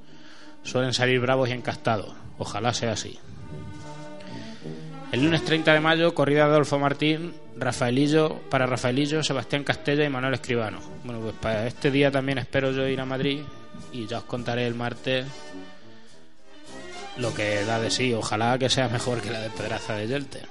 suelen 0.63 0.93
salir 0.93 1.19
bravos 1.19 1.49
y 1.49 1.53
encastados. 1.53 2.13
Ojalá 2.37 2.73
sea 2.73 2.93
así. 2.93 3.19
El 5.11 5.23
lunes 5.23 5.43
30 5.43 5.73
de 5.73 5.79
mayo, 5.79 6.13
corrida 6.13 6.45
de 6.45 6.51
Adolfo 6.51 6.77
Martín, 6.77 7.33
Rafaelillo, 7.57 8.35
para 8.49 8.67
Rafaelillo, 8.67 9.23
Sebastián 9.23 9.63
Castella 9.63 10.05
y 10.05 10.09
Manuel 10.09 10.35
Escribano. 10.35 10.79
Bueno, 11.03 11.19
pues 11.19 11.33
para 11.41 11.65
este 11.65 11.89
día 11.89 12.11
también 12.11 12.37
espero 12.37 12.71
yo 12.71 12.87
ir 12.87 13.01
a 13.01 13.05
Madrid 13.05 13.41
y 13.91 14.05
ya 14.05 14.19
os 14.19 14.23
contaré 14.25 14.67
el 14.67 14.75
martes 14.75 15.25
lo 17.17 17.33
que 17.33 17.65
da 17.65 17.79
de 17.79 17.91
sí. 17.91 18.13
Ojalá 18.13 18.57
que 18.57 18.69
sea 18.69 18.87
mejor 18.87 19.21
que 19.21 19.31
la 19.31 19.41
de 19.41 19.49
Pedraza 19.49 19.95
de 19.95 20.07
Yelte. 20.07 20.41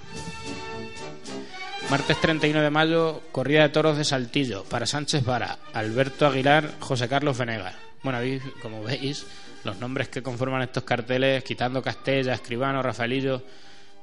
Martes 1.90 2.20
31 2.20 2.60
de 2.60 2.70
mayo, 2.70 3.22
corrida 3.32 3.62
de 3.62 3.68
toros 3.70 3.96
de 3.96 4.04
Saltillo 4.04 4.64
para 4.64 4.84
Sánchez 4.84 5.24
Vara, 5.24 5.58
Alberto 5.72 6.26
Aguilar, 6.26 6.74
José 6.80 7.08
Carlos 7.08 7.38
Venegas. 7.38 7.76
Bueno, 8.02 8.18
como 8.60 8.82
veis, 8.82 9.24
los 9.68 9.78
nombres 9.78 10.08
que 10.08 10.22
conforman 10.22 10.62
estos 10.62 10.82
carteles, 10.82 11.44
quitando 11.44 11.82
Castella, 11.82 12.32
Escribano, 12.32 12.82
Rafaelillo, 12.82 13.42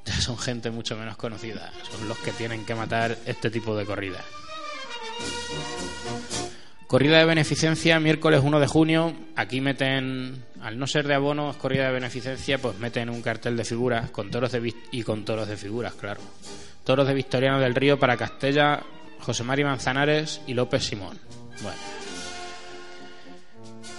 ya 0.05 0.13
son 0.22 0.38
gente 0.38 0.69
mucho 0.69 0.95
menos 0.95 1.17
conocida. 1.17 1.72
Son 1.91 2.07
los 2.07 2.17
que 2.19 2.31
tienen 2.31 2.65
que 2.65 2.75
matar 2.75 3.17
este 3.25 3.50
tipo 3.50 3.75
de 3.75 3.84
corridas. 3.84 4.24
Corrida 6.86 7.17
de 7.17 7.25
beneficencia, 7.25 8.00
miércoles 8.00 8.41
1 8.43 8.60
de 8.60 8.67
junio. 8.67 9.13
Aquí 9.36 9.60
meten, 9.60 10.43
al 10.62 10.77
no 10.77 10.86
ser 10.86 11.07
de 11.07 11.15
abono, 11.15 11.50
es 11.50 11.57
corrida 11.57 11.88
de 11.88 11.93
beneficencia, 11.93 12.60
pues 12.60 12.77
meten 12.77 13.10
un 13.10 13.24
cartel 13.24 13.57
de 13.57 13.65
figuras 13.65 14.12
con 14.12 14.29
toros 14.29 14.51
de 14.51 14.72
y 14.91 15.01
con 15.01 15.25
toros 15.25 15.48
de 15.48 15.57
figuras, 15.57 15.95
claro. 15.95 16.22
Toros 16.84 17.07
de 17.07 17.15
Victoriano 17.15 17.60
del 17.60 17.74
Río 17.74 17.98
para 17.98 18.17
Castella, 18.17 18.84
José 19.19 19.43
Mari 19.43 19.63
Manzanares 19.63 20.41
y 20.45 20.53
López 20.53 20.84
Simón. 20.84 21.17
Bueno. 21.63 21.95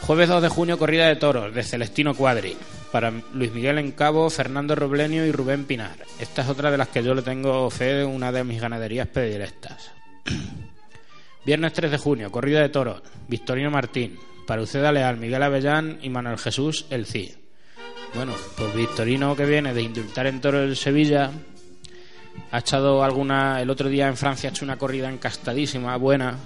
Jueves 0.03 0.29
2 0.29 0.43
de 0.43 0.49
junio, 0.49 0.79
corrida 0.79 1.09
de 1.09 1.17
toros 1.17 1.55
de 1.55 1.63
Celestino 1.63 2.15
Cuadri 2.15 2.57
para 2.93 3.13
Luis 3.35 3.53
Miguel 3.53 3.79
Encabo, 3.79 4.31
Fernando 4.31 4.75
Roblenio 4.75 5.27
y 5.27 5.33
Rubén 5.33 5.65
Pinar. 5.65 5.97
Esta 6.19 6.43
es 6.43 6.49
otra 6.49 6.71
de 6.71 6.79
las 6.79 6.89
que 6.89 7.03
yo 7.03 7.15
le 7.15 7.23
tengo 7.23 7.69
fe, 7.71 8.05
una 8.05 8.33
de 8.33 8.45
mis 8.45 8.61
ganaderías 8.61 9.09
predilectas. 9.09 9.91
Viernes 11.45 11.73
3 11.73 11.91
de 11.91 11.99
junio, 11.99 12.31
corrida 12.31 12.61
de 12.61 12.69
toros, 12.69 13.03
Victorino 13.29 13.71
Martín, 13.71 14.19
para 14.47 14.63
Uceda 14.63 14.93
Leal, 14.93 15.17
Miguel 15.17 15.43
Avellán 15.43 15.99
y 16.03 16.09
Manuel 16.09 16.39
Jesús 16.39 16.87
El 16.91 17.07
Cid. 17.07 17.33
Bueno, 18.15 18.33
pues 18.57 18.75
Victorino 18.75 19.37
que 19.37 19.45
viene 19.45 19.75
de 19.75 19.83
indultar 19.83 20.27
en 20.27 20.41
toro 20.41 20.63
el 20.63 20.77
Sevilla, 20.77 21.31
ha 22.51 22.59
echado 22.59 23.05
alguna, 23.05 23.61
el 23.61 23.71
otro 23.71 23.89
día 23.89 24.09
en 24.09 24.17
Francia 24.17 24.49
ha 24.49 24.53
hecho 24.53 24.65
una 24.65 24.79
corrida 24.79 25.11
encastadísima, 25.11 25.97
buena, 25.97 26.37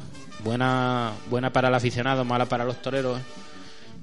buena, 0.43 1.13
buena 1.29 1.53
para 1.53 1.69
el 1.69 1.75
aficionado, 1.75 2.25
mala 2.25 2.47
para 2.47 2.65
los 2.65 2.81
toreros, 2.83 3.21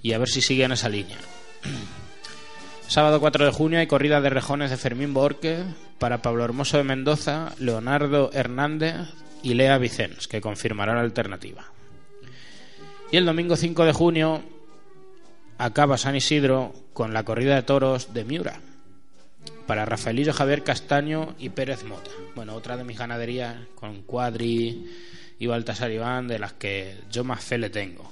y 0.01 0.13
a 0.13 0.17
ver 0.17 0.29
si 0.29 0.41
sigue 0.41 0.63
en 0.63 0.71
esa 0.71 0.89
línea. 0.89 1.17
Sábado 2.87 3.19
4 3.19 3.45
de 3.45 3.51
junio 3.51 3.79
hay 3.79 3.87
corrida 3.87 4.21
de 4.21 4.29
rejones 4.29 4.69
de 4.69 4.77
Fermín 4.77 5.13
Borque 5.13 5.63
para 5.99 6.21
Pablo 6.21 6.45
Hermoso 6.45 6.77
de 6.77 6.83
Mendoza, 6.83 7.53
Leonardo 7.59 8.31
Hernández 8.33 8.95
y 9.43 9.55
Lea 9.55 9.77
Vicens, 9.77 10.27
que 10.27 10.39
confirmará 10.39 10.93
la 10.93 11.01
alternativa. 11.01 11.65
Y 13.11 13.17
el 13.17 13.25
domingo 13.25 13.55
5 13.55 13.85
de 13.85 13.93
junio 13.93 14.41
acaba 15.57 15.97
San 15.97 16.15
Isidro 16.15 16.73
con 16.93 17.13
la 17.13 17.23
corrida 17.23 17.55
de 17.55 17.63
toros 17.63 18.13
de 18.13 18.23
Miura 18.23 18.61
para 19.65 19.85
Rafaelillo 19.85 20.33
Javier 20.33 20.63
Castaño 20.63 21.35
y 21.37 21.49
Pérez 21.49 21.83
Mota. 21.83 22.09
Bueno, 22.35 22.55
otra 22.55 22.77
de 22.77 22.83
mis 22.83 22.97
ganaderías 22.97 23.55
con 23.75 24.01
Cuadri 24.03 24.85
y 25.39 25.47
Baltasar 25.47 25.91
Iván 25.91 26.27
de 26.27 26.39
las 26.39 26.53
que 26.53 26.95
yo 27.11 27.23
más 27.23 27.43
fe 27.43 27.57
le 27.57 27.69
tengo. 27.69 28.11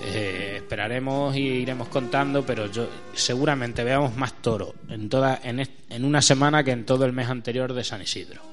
Eh, 0.00 0.54
esperaremos 0.56 1.36
y 1.36 1.40
iremos 1.40 1.88
contando, 1.88 2.44
pero 2.44 2.66
yo 2.70 2.88
seguramente 3.14 3.84
veamos 3.84 4.16
más 4.16 4.40
toro 4.42 4.74
en 4.88 5.08
toda 5.08 5.40
en, 5.44 5.60
en 5.60 6.04
una 6.04 6.20
semana 6.20 6.64
que 6.64 6.72
en 6.72 6.84
todo 6.84 7.04
el 7.04 7.12
mes 7.12 7.28
anterior 7.28 7.72
de 7.72 7.84
San 7.84 8.02
Isidro. 8.02 8.51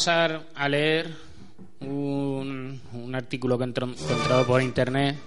Pasar 0.00 0.44
a 0.54 0.66
leer 0.66 1.10
un, 1.80 2.80
un 2.94 3.14
artículo 3.14 3.58
que 3.58 3.64
he 3.64 3.66
encontrado 3.66 4.46
por 4.46 4.62
internet 4.62 5.18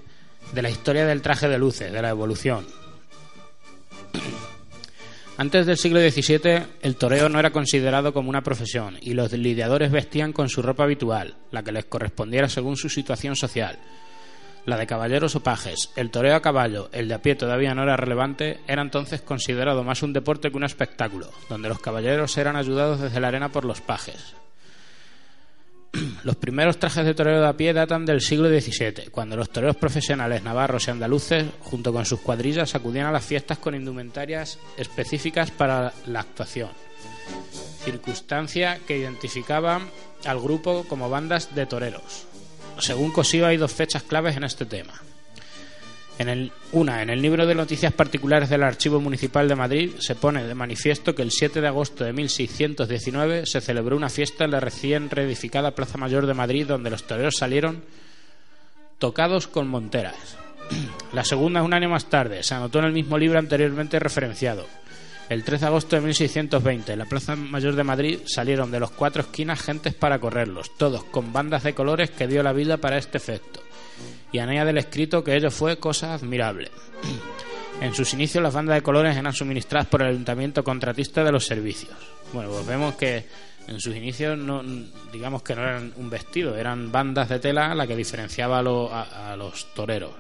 de 0.51 0.61
la 0.63 0.71
historia 0.71 1.05
del 1.05 1.21
traje 1.21 1.47
de 1.47 1.59
luces, 1.59 1.93
de 1.93 2.01
la 2.01 2.09
evolución. 2.09 2.65
Antes 5.37 5.67
del 5.67 5.77
siglo 5.77 5.99
XVII, 5.99 6.63
el 6.81 6.95
toreo 6.95 7.29
no 7.29 7.37
era 7.37 7.51
considerado 7.51 8.15
como 8.15 8.31
una 8.31 8.41
profesión 8.41 8.97
y 8.99 9.13
los 9.13 9.31
lidiadores 9.33 9.91
vestían 9.91 10.33
con 10.33 10.49
su 10.49 10.63
ropa 10.63 10.85
habitual, 10.85 11.35
la 11.51 11.61
que 11.61 11.71
les 11.71 11.85
correspondiera 11.85 12.49
según 12.49 12.75
su 12.75 12.89
situación 12.89 13.35
social. 13.35 13.77
La 14.65 14.77
de 14.77 14.87
caballeros 14.87 15.35
o 15.35 15.43
pajes, 15.43 15.91
el 15.95 16.09
toreo 16.09 16.35
a 16.35 16.41
caballo, 16.41 16.89
el 16.93 17.09
de 17.09 17.13
a 17.13 17.21
pie 17.21 17.35
todavía 17.35 17.75
no 17.75 17.83
era 17.83 17.95
relevante, 17.95 18.61
era 18.67 18.81
entonces 18.81 19.21
considerado 19.21 19.83
más 19.83 20.01
un 20.01 20.13
deporte 20.13 20.49
que 20.49 20.57
un 20.57 20.63
espectáculo, 20.63 21.29
donde 21.47 21.69
los 21.69 21.79
caballeros 21.79 22.35
eran 22.39 22.55
ayudados 22.55 23.01
desde 23.01 23.19
la 23.19 23.27
arena 23.27 23.49
por 23.49 23.65
los 23.65 23.79
pajes. 23.79 24.33
Los 26.23 26.35
primeros 26.35 26.79
trajes 26.79 27.05
de 27.05 27.13
torero 27.13 27.41
de 27.41 27.47
a 27.47 27.53
pie 27.53 27.73
datan 27.73 28.05
del 28.05 28.21
siglo 28.21 28.49
XVII, 28.49 29.09
cuando 29.11 29.35
los 29.35 29.49
toreros 29.49 29.75
profesionales 29.75 30.43
navarros 30.43 30.87
y 30.87 30.91
andaluces, 30.91 31.45
junto 31.59 31.93
con 31.93 32.05
sus 32.05 32.19
cuadrillas, 32.19 32.75
acudían 32.75 33.07
a 33.07 33.11
las 33.11 33.25
fiestas 33.25 33.59
con 33.59 33.75
indumentarias 33.75 34.59
específicas 34.77 35.51
para 35.51 35.93
la 36.07 36.21
actuación, 36.21 36.69
circunstancia 37.83 38.79
que 38.87 38.97
identificaba 38.97 39.81
al 40.25 40.39
grupo 40.39 40.85
como 40.87 41.09
bandas 41.09 41.53
de 41.53 41.65
toreros. 41.65 42.25
Según 42.79 43.11
Cosío 43.11 43.45
hay 43.45 43.57
dos 43.57 43.71
fechas 43.71 44.03
claves 44.03 44.35
en 44.35 44.45
este 44.45 44.65
tema. 44.65 44.93
En 46.19 46.29
el, 46.29 46.51
una, 46.73 47.01
en 47.01 47.09
el 47.09 47.21
libro 47.21 47.47
de 47.47 47.55
noticias 47.55 47.91
particulares 47.91 48.47
del 48.49 48.61
Archivo 48.61 49.01
Municipal 49.01 49.47
de 49.47 49.55
Madrid 49.55 49.91
se 49.97 50.13
pone 50.13 50.43
de 50.43 50.53
manifiesto 50.53 51.15
que 51.15 51.23
el 51.23 51.31
7 51.31 51.59
de 51.59 51.67
agosto 51.67 52.03
de 52.03 52.13
1619 52.13 53.47
se 53.47 53.61
celebró 53.61 53.97
una 53.97 54.09
fiesta 54.09 54.45
en 54.45 54.51
la 54.51 54.59
recién 54.59 55.09
reedificada 55.09 55.71
Plaza 55.71 55.97
Mayor 55.97 56.27
de 56.27 56.35
Madrid 56.35 56.67
donde 56.67 56.91
los 56.91 57.07
toreros 57.07 57.35
salieron 57.37 57.83
tocados 58.99 59.47
con 59.47 59.67
monteras. 59.67 60.37
La 61.13 61.25
segunda, 61.25 61.63
un 61.63 61.73
año 61.73 61.89
más 61.89 62.05
tarde, 62.05 62.43
se 62.43 62.53
anotó 62.53 62.79
en 62.79 62.85
el 62.85 62.93
mismo 62.93 63.17
libro 63.17 63.39
anteriormente 63.39 63.99
referenciado. 63.99 64.67
El 65.29 65.43
13 65.43 65.61
de 65.61 65.67
agosto 65.67 65.95
de 65.95 66.03
1620, 66.03 66.93
en 66.93 66.99
la 66.99 67.05
Plaza 67.05 67.35
Mayor 67.35 67.75
de 67.75 67.83
Madrid 67.83 68.19
salieron 68.25 68.69
de 68.71 68.79
los 68.79 68.91
cuatro 68.91 69.23
esquinas 69.23 69.61
gentes 69.61 69.95
para 69.95 70.19
correrlos, 70.19 70.77
todos 70.77 71.03
con 71.05 71.33
bandas 71.33 71.63
de 71.63 71.73
colores 71.73 72.11
que 72.11 72.27
dio 72.27 72.43
la 72.43 72.53
vida 72.53 72.77
para 72.77 72.97
este 72.97 73.17
efecto 73.17 73.62
y 74.31 74.39
añade 74.39 74.67
del 74.67 74.77
escrito 74.79 75.23
que 75.23 75.35
ello 75.35 75.51
fue 75.51 75.77
cosa 75.77 76.13
admirable. 76.13 76.71
En 77.81 77.93
sus 77.93 78.13
inicios 78.13 78.43
las 78.43 78.53
bandas 78.53 78.75
de 78.75 78.81
colores 78.81 79.17
eran 79.17 79.33
suministradas 79.33 79.87
por 79.87 80.01
el 80.01 80.09
ayuntamiento 80.09 80.63
contratista 80.63 81.23
de 81.23 81.31
los 81.31 81.45
servicios. 81.45 81.95
Bueno, 82.31 82.49
pues 82.49 82.65
vemos 82.65 82.95
que 82.95 83.25
en 83.67 83.79
sus 83.79 83.95
inicios 83.95 84.37
no, 84.37 84.63
digamos 85.11 85.43
que 85.43 85.55
no 85.55 85.61
eran 85.63 85.93
un 85.97 86.09
vestido, 86.09 86.57
eran 86.57 86.91
bandas 86.91 87.29
de 87.29 87.39
tela 87.39 87.73
la 87.75 87.87
que 87.87 87.95
diferenciaba 87.95 88.59
a, 88.59 89.35
los 89.37 89.73
toreros. 89.73 90.13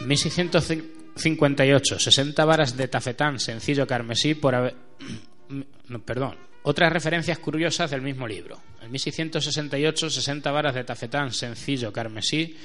1658, 0.00 1.98
60 1.98 2.44
varas 2.44 2.76
de 2.76 2.88
tafetán 2.88 3.38
sencillo 3.38 3.86
carmesí 3.86 4.34
por 4.34 4.54
haber... 4.54 4.74
perdón, 6.04 6.36
otras 6.62 6.92
referencias 6.92 7.38
curiosas 7.38 7.90
del 7.90 8.02
mismo 8.02 8.26
libro. 8.26 8.58
En 8.82 8.90
1668, 8.90 10.10
60 10.10 10.50
varas 10.50 10.74
de 10.74 10.84
tafetán 10.84 11.32
sencillo 11.32 11.92
carmesí 11.92 12.56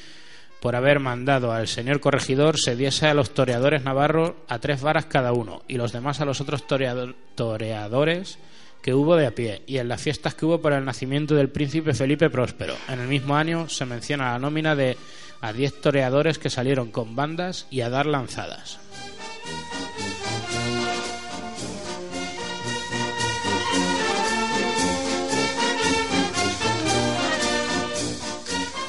por 0.60 0.76
haber 0.76 1.00
mandado 1.00 1.52
al 1.52 1.68
señor 1.68 2.00
corregidor 2.00 2.60
se 2.60 2.76
diese 2.76 3.08
a 3.08 3.14
los 3.14 3.34
toreadores 3.34 3.84
navarros 3.84 4.34
a 4.48 4.60
tres 4.60 4.82
varas 4.82 5.06
cada 5.06 5.32
uno 5.32 5.62
y 5.68 5.78
los 5.78 5.92
demás 5.92 6.22
a 6.22 6.26
los 6.26 6.42
otros 6.42 6.66
toreadores 6.66 8.40
que 8.82 8.94
hubo 8.94 9.16
de 9.16 9.28
a 9.28 9.36
pie 9.36 9.62
y 9.68 9.78
en 9.78 9.88
las 9.88 10.02
fiestas 10.02 10.36
que 10.36 10.46
hubo 10.46 10.62
por 10.62 10.74
el 10.74 10.86
nacimiento 10.86 11.36
del 11.36 11.50
príncipe 11.50 11.94
Felipe 11.94 12.30
Próspero. 12.30 12.76
En 12.88 13.00
el 13.00 13.08
mismo 13.08 13.36
año 13.36 13.70
se 13.70 13.86
menciona 13.86 14.32
la 14.32 14.40
nómina 14.40 14.76
de 14.76 14.98
a 15.42 15.54
diez 15.54 15.80
toreadores 15.82 16.40
que 16.40 16.50
salieron 16.50 16.92
con 16.92 17.16
bandas 17.16 17.68
y 17.70 17.82
a 17.82 17.90
dar 17.90 18.06
lanzadas. 18.06 18.80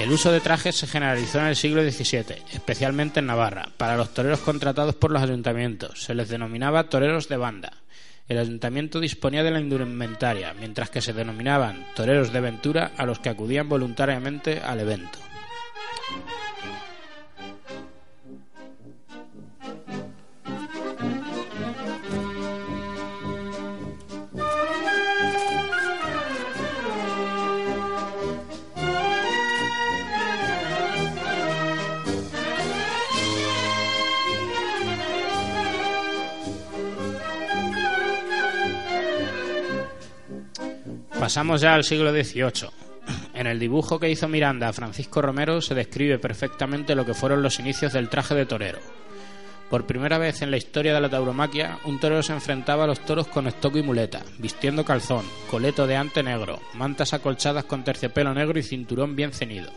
El 0.06 0.12
uso 0.12 0.30
de 0.30 0.38
trajes 0.38 0.76
se 0.76 0.86
generalizó 0.86 1.40
en 1.40 1.46
el 1.46 1.56
siglo 1.56 1.82
XVII, 1.82 2.36
especialmente 2.52 3.18
en 3.18 3.26
Navarra, 3.26 3.70
para 3.76 3.96
los 3.96 4.14
toreros 4.14 4.38
contratados 4.38 4.94
por 4.94 5.10
los 5.10 5.20
ayuntamientos. 5.20 6.00
Se 6.00 6.14
les 6.14 6.28
denominaba 6.28 6.88
toreros 6.88 7.28
de 7.28 7.36
banda. 7.36 7.72
El 8.28 8.38
ayuntamiento 8.38 9.00
disponía 9.00 9.42
de 9.42 9.50
la 9.50 9.58
indumentaria, 9.58 10.54
mientras 10.54 10.90
que 10.90 11.02
se 11.02 11.12
denominaban 11.12 11.84
toreros 11.96 12.32
de 12.32 12.40
ventura 12.40 12.92
a 12.96 13.04
los 13.04 13.18
que 13.18 13.30
acudían 13.30 13.68
voluntariamente 13.68 14.60
al 14.60 14.78
evento. 14.78 15.18
Pasamos 41.36 41.60
ya 41.60 41.74
al 41.74 41.84
siglo 41.84 42.12
XVIII. 42.12 42.70
En 43.34 43.46
el 43.46 43.58
dibujo 43.58 44.00
que 44.00 44.08
hizo 44.08 44.26
Miranda 44.26 44.70
a 44.70 44.72
Francisco 44.72 45.20
Romero 45.20 45.60
se 45.60 45.74
describe 45.74 46.18
perfectamente 46.18 46.94
lo 46.94 47.04
que 47.04 47.12
fueron 47.12 47.42
los 47.42 47.60
inicios 47.60 47.92
del 47.92 48.08
traje 48.08 48.34
de 48.34 48.46
torero. 48.46 48.78
Por 49.68 49.84
primera 49.84 50.16
vez 50.16 50.40
en 50.40 50.50
la 50.50 50.56
historia 50.56 50.94
de 50.94 51.00
la 51.02 51.10
tauromaquia, 51.10 51.78
un 51.84 52.00
torero 52.00 52.22
se 52.22 52.32
enfrentaba 52.32 52.84
a 52.84 52.86
los 52.86 53.00
toros 53.00 53.26
con 53.26 53.46
estoco 53.46 53.76
y 53.76 53.82
muleta, 53.82 54.22
vistiendo 54.38 54.86
calzón, 54.86 55.26
coleto 55.50 55.86
de 55.86 55.96
ante 55.96 56.22
negro, 56.22 56.58
mantas 56.72 57.12
acolchadas 57.12 57.66
con 57.66 57.84
terciopelo 57.84 58.32
negro 58.32 58.58
y 58.58 58.62
cinturón 58.62 59.14
bien 59.14 59.34
ceñido. 59.34 59.70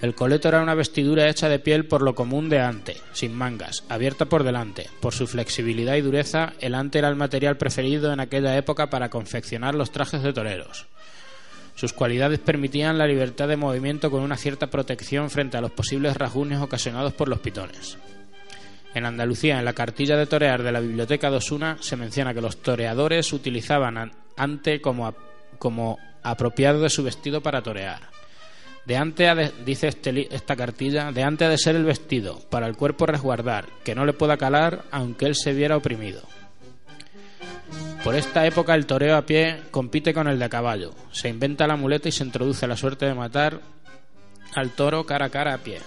El 0.00 0.14
coleto 0.14 0.48
era 0.48 0.62
una 0.62 0.74
vestidura 0.74 1.28
hecha 1.28 1.48
de 1.48 1.58
piel 1.58 1.86
por 1.86 2.02
lo 2.02 2.14
común 2.14 2.48
de 2.48 2.60
ante, 2.60 2.96
sin 3.12 3.34
mangas, 3.34 3.84
abierta 3.88 4.26
por 4.26 4.44
delante. 4.44 4.90
Por 5.00 5.14
su 5.14 5.26
flexibilidad 5.26 5.94
y 5.94 6.02
dureza, 6.02 6.52
el 6.60 6.74
ante 6.74 6.98
era 6.98 7.08
el 7.08 7.16
material 7.16 7.56
preferido 7.56 8.12
en 8.12 8.20
aquella 8.20 8.56
época 8.56 8.90
para 8.90 9.08
confeccionar 9.08 9.74
los 9.74 9.92
trajes 9.92 10.22
de 10.22 10.32
toreros. 10.32 10.86
Sus 11.74 11.92
cualidades 11.92 12.38
permitían 12.38 12.98
la 12.98 13.06
libertad 13.06 13.48
de 13.48 13.56
movimiento 13.56 14.10
con 14.10 14.22
una 14.22 14.36
cierta 14.36 14.68
protección 14.68 15.30
frente 15.30 15.56
a 15.56 15.60
los 15.60 15.72
posibles 15.72 16.16
rasguños 16.16 16.62
ocasionados 16.62 17.14
por 17.14 17.28
los 17.28 17.40
pitones. 17.40 17.98
En 18.94 19.06
Andalucía, 19.06 19.58
en 19.58 19.64
la 19.64 19.72
cartilla 19.72 20.16
de 20.16 20.26
torear 20.26 20.62
de 20.62 20.70
la 20.70 20.78
Biblioteca 20.78 21.30
de 21.30 21.38
Osuna, 21.38 21.78
se 21.80 21.96
menciona 21.96 22.32
que 22.32 22.40
los 22.40 22.58
toreadores 22.58 23.32
utilizaban 23.32 24.12
ante 24.36 24.80
como, 24.80 25.12
como 25.58 25.98
apropiado 26.22 26.80
de 26.80 26.90
su 26.90 27.02
vestido 27.02 27.40
para 27.40 27.62
torear. 27.62 28.13
De 28.86 28.96
antes, 28.96 29.64
dice 29.64 29.88
este 29.88 30.34
esta 30.34 30.56
cartilla, 30.56 31.10
de 31.10 31.22
antes 31.22 31.48
de 31.48 31.56
ser 31.56 31.74
el 31.76 31.84
vestido, 31.84 32.40
para 32.50 32.66
el 32.66 32.76
cuerpo 32.76 33.06
resguardar, 33.06 33.66
que 33.82 33.94
no 33.94 34.04
le 34.04 34.12
pueda 34.12 34.36
calar 34.36 34.84
aunque 34.90 35.26
él 35.26 35.34
se 35.34 35.54
viera 35.54 35.76
oprimido. 35.76 36.22
Por 38.04 38.14
esta 38.14 38.46
época 38.46 38.74
el 38.74 38.84
toreo 38.84 39.16
a 39.16 39.24
pie 39.24 39.62
compite 39.70 40.12
con 40.12 40.28
el 40.28 40.38
de 40.38 40.44
a 40.44 40.50
caballo. 40.50 40.92
Se 41.10 41.30
inventa 41.30 41.66
la 41.66 41.76
muleta 41.76 42.10
y 42.10 42.12
se 42.12 42.24
introduce 42.24 42.66
la 42.66 42.76
suerte 42.76 43.06
de 43.06 43.14
matar 43.14 43.60
al 44.54 44.70
toro 44.72 45.06
cara 45.06 45.26
a 45.26 45.30
cara 45.30 45.54
a 45.54 45.58
pie. 45.58 45.80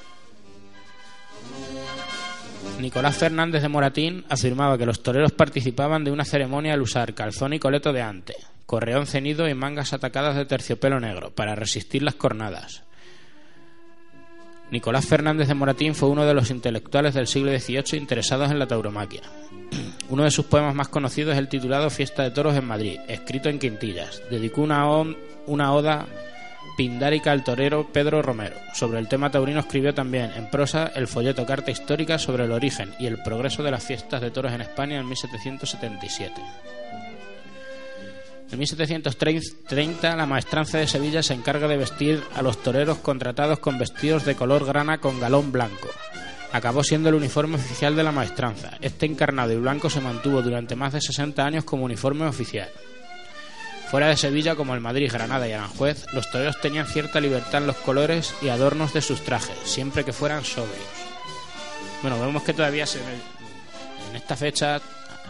Nicolás 2.80 3.18
Fernández 3.18 3.62
de 3.62 3.70
Moratín 3.70 4.26
afirmaba 4.30 4.80
que 4.80 4.88
los 4.88 5.04
toreros 5.04 5.32
participaban 5.32 6.04
de 6.04 6.12
una 6.12 6.26
ceremonia 6.26 6.74
al 6.74 6.82
usar 6.82 7.14
calzón 7.14 7.54
y 7.54 7.60
coleto 7.60 7.94
de 7.94 8.02
ante, 8.02 8.36
correón 8.66 9.06
cenido 9.06 9.48
y 9.48 9.54
mangas 9.54 9.94
atacadas 9.94 10.36
de 10.36 10.46
terciopelo 10.46 11.00
negro 11.00 11.30
para 11.30 11.56
resistir 11.56 12.02
las 12.02 12.16
cornadas. 12.16 12.87
Nicolás 14.72 15.06
Fernández 15.06 15.48
de 15.48 15.54
Moratín 15.54 15.96
fue 15.96 16.10
uno 16.10 16.26
de 16.26 16.34
los 16.34 16.52
intelectuales 16.52 17.14
del 17.14 17.28
siglo 17.28 17.58
XVIII 17.58 17.98
interesados 17.98 18.52
en 18.52 18.60
la 18.60 18.68
tauromaquia. 18.68 19.22
Uno 20.10 20.24
de 20.24 20.32
sus 20.32 20.46
poemas 20.46 20.74
más 20.74 20.88
conocidos 20.88 21.34
es 21.34 21.38
el 21.38 21.50
titulado 21.50 21.90
Fiesta 21.90 22.24
de 22.24 22.32
Toros 22.32 22.56
en 22.56 22.66
Madrid, 22.66 23.00
escrito 23.08 23.50
en 23.50 23.60
quintillas. 23.60 24.22
Dedicó 24.30 24.62
una, 24.62 24.86
una 25.46 25.74
oda 25.74 26.06
pindárica 26.78 27.32
al 27.32 27.44
torero 27.44 27.88
Pedro 27.92 28.22
Romero. 28.22 28.56
Sobre 28.74 29.00
el 29.00 29.10
tema 29.10 29.32
taurino 29.32 29.60
escribió 29.60 29.94
también 29.94 30.32
en 30.36 30.50
prosa 30.50 30.92
el 30.96 31.08
folleto 31.08 31.46
Carta 31.46 31.72
Histórica 31.72 32.20
sobre 32.20 32.46
el 32.46 32.52
origen 32.52 32.94
y 33.00 33.08
el 33.08 33.22
progreso 33.22 33.64
de 33.64 33.72
las 33.72 33.84
fiestas 33.84 34.22
de 34.22 34.32
toros 34.32 34.54
en 34.54 34.62
España 34.62 34.98
en 34.98 35.08
1777. 35.08 36.34
En 38.52 38.60
1730 38.60 40.16
la 40.16 40.26
maestranza 40.26 40.78
de 40.78 40.88
Sevilla 40.88 41.22
se 41.22 41.34
encarga 41.34 41.68
de 41.68 41.78
vestir 41.78 42.24
a 42.34 42.42
los 42.42 42.62
toreros 42.64 43.00
contratados 43.00 43.60
con 43.60 43.78
vestidos 43.78 44.24
de 44.26 44.36
color 44.36 44.66
grana 44.66 45.00
con 45.00 45.20
galón 45.20 45.52
blanco. 45.52 45.90
Acabó 46.54 46.84
siendo 46.84 47.10
el 47.10 47.16
uniforme 47.16 47.56
oficial 47.56 47.96
de 47.98 48.04
la 48.04 48.14
maestranza. 48.14 48.78
Este 48.80 49.06
encarnado 49.06 49.52
y 49.52 49.58
blanco 49.58 49.90
se 49.90 50.00
mantuvo 50.00 50.42
durante 50.42 50.78
más 50.78 50.94
de 50.94 51.02
60 51.02 51.46
años 51.46 51.66
como 51.66 51.84
uniforme 51.84 52.26
oficial. 52.26 52.70
Fuera 53.92 54.08
de 54.08 54.18
Sevilla, 54.18 54.56
como 54.56 54.74
el 54.74 54.82
Madrid, 54.82 55.10
Granada 55.12 55.48
y 55.48 55.54
Aranjuez, 55.54 56.06
los 56.14 56.30
toreros 56.30 56.60
tenían 56.60 56.88
cierta 56.88 57.22
libertad 57.22 57.62
en 57.62 57.68
los 57.68 57.78
colores 57.78 58.34
y 58.42 58.50
adornos 58.50 58.94
de 58.94 59.02
sus 59.02 59.24
trajes, 59.24 59.58
siempre 59.64 60.04
que 60.04 60.12
fueran 60.12 60.44
sobrios. 60.44 60.78
Bueno, 62.02 62.20
vemos 62.20 62.44
que 62.44 62.54
todavía 62.54 62.86
se, 62.86 63.00
en 63.00 64.16
esta 64.16 64.36
fecha 64.36 64.82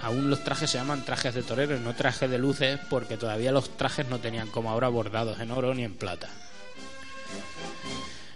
aún 0.01 0.29
los 0.29 0.43
trajes 0.43 0.69
se 0.69 0.77
llaman 0.77 1.05
trajes 1.05 1.33
de 1.33 1.43
toreros, 1.43 1.81
no 1.81 1.95
trajes 1.95 2.29
de 2.29 2.37
luces, 2.37 2.79
porque 2.89 3.17
todavía 3.17 3.51
los 3.51 3.75
trajes 3.77 4.07
no 4.07 4.19
tenían 4.19 4.49
como 4.49 4.69
ahora 4.69 4.89
bordados 4.89 5.39
en 5.39 5.51
oro 5.51 5.73
ni 5.73 5.83
en 5.83 5.93
plata. 5.95 6.29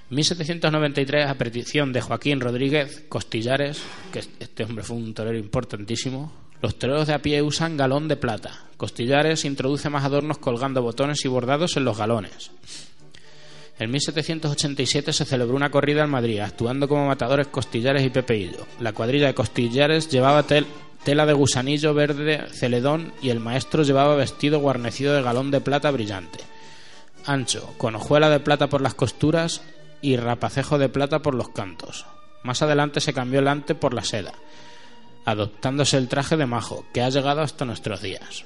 1793, 0.10 1.28
a 1.28 1.36
petición 1.36 1.93
de 1.93 2.02
Joaquín 2.02 2.41
Rodríguez 2.41 3.06
Costillares, 3.08 3.82
que 4.12 4.19
este 4.39 4.65
hombre 4.65 4.84
fue 4.84 4.97
un 4.97 5.13
torero 5.13 5.38
importantísimo, 5.38 6.34
los 6.62 6.78
toreros 6.78 7.08
de 7.08 7.13
a 7.13 7.21
pie 7.21 7.41
usan 7.41 7.78
galón 7.78 8.08
de 8.08 8.17
plata. 8.17 8.65
Costillares 8.78 9.45
introduce 9.45 9.89
más 9.89 10.04
adornos 10.04 10.38
colgando 10.38 10.84
botones 10.84 11.24
y 11.26 11.28
bordados 11.28 11.78
en 11.78 11.86
los 11.86 11.97
galones. 11.97 12.52
En 13.80 13.89
1787 13.89 15.12
se 15.12 15.26
celebró 15.26 15.56
una 15.56 15.71
corrida 15.71 16.04
en 16.04 16.12
Madrid, 16.12 16.39
actuando 16.39 16.88
como 16.88 17.08
matadores 17.08 17.47
Costillares 17.47 18.06
y 18.06 18.12
Pepeillo. 18.12 18.67
La 18.80 18.93
cuadrilla 18.93 19.28
de 19.28 19.34
Costillares 19.34 20.08
llevaba 20.10 20.43
tela 21.04 21.26
de 21.26 21.34
gusanillo 21.34 21.94
verde 21.94 22.48
celedón 22.52 23.14
y 23.22 23.30
el 23.30 23.40
maestro 23.40 23.84
llevaba 23.84 24.16
vestido 24.16 24.60
guarnecido 24.60 25.14
de 25.14 25.22
galón 25.22 25.52
de 25.52 25.62
plata 25.62 25.92
brillante. 25.92 26.40
Ancho, 27.26 27.74
con 27.78 27.96
hojuela 27.96 28.30
de 28.30 28.40
plata 28.40 28.68
por 28.68 28.82
las 28.82 28.94
costuras 28.94 29.62
y 30.02 30.18
rapacejo 30.18 30.78
de 30.78 30.90
plata 30.90 31.20
por 31.20 31.36
los 31.36 31.50
cantos. 31.50 32.06
Más 32.44 32.62
adelante 32.62 33.02
se 33.02 33.14
cambió 33.14 33.40
el 33.40 33.48
ante 33.48 33.76
por 33.76 33.94
la 33.94 34.04
seda, 34.04 34.34
adoptándose 35.26 35.98
el 35.98 36.08
traje 36.08 36.38
de 36.38 36.48
majo, 36.48 36.86
que 36.94 37.02
ha 37.02 37.10
llegado 37.10 37.42
hasta 37.42 37.66
nuestros 37.66 38.02
días. 38.02 38.46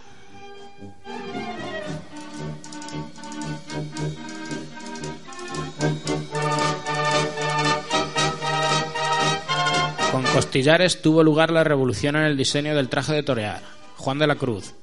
Costillares 10.36 11.02
tuvo 11.02 11.24
lugar 11.24 11.50
la 11.50 11.63
revolución 11.63 12.17
en 12.17 12.24
el 12.24 12.36
diseño 12.36 12.76
del 12.76 12.89
traje 12.89 13.13
de 13.13 13.24
torear. 13.24 13.62
Juan 13.95 14.19
de 14.19 14.28
la 14.28 14.36
Cruz. 14.36 14.74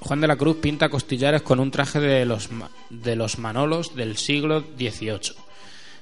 Juan 0.00 0.22
de 0.22 0.26
la 0.26 0.36
Cruz 0.36 0.56
pinta 0.56 0.88
Costillares 0.88 1.42
con 1.42 1.60
un 1.60 1.70
traje 1.70 2.00
de 2.00 2.24
los, 2.24 2.48
de 2.88 3.14
los 3.14 3.38
Manolos 3.38 3.94
del 3.94 4.16
siglo 4.16 4.64
XVIII 4.78 5.36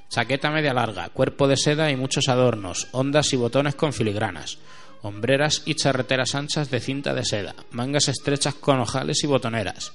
Chaqueta 0.09 0.53
media 0.53 0.73
larga, 0.73 1.09
cuerpo 1.09 1.49
de 1.49 1.57
seda 1.57 1.90
y 1.90 1.96
muchos 1.96 2.29
adornos, 2.29 2.87
ondas 2.92 3.33
y 3.33 3.37
botones 3.37 3.75
con 3.75 3.92
filigranas, 3.92 4.59
hombreras 5.03 5.62
y 5.64 5.75
charreteras 5.75 6.37
anchas 6.37 6.70
de 6.70 6.79
cinta 6.79 7.12
de 7.12 7.25
seda, 7.25 7.57
mangas 7.73 8.07
estrechas 8.07 8.55
con 8.55 8.79
ojales 8.79 9.25
y 9.25 9.27
botoneras. 9.27 9.92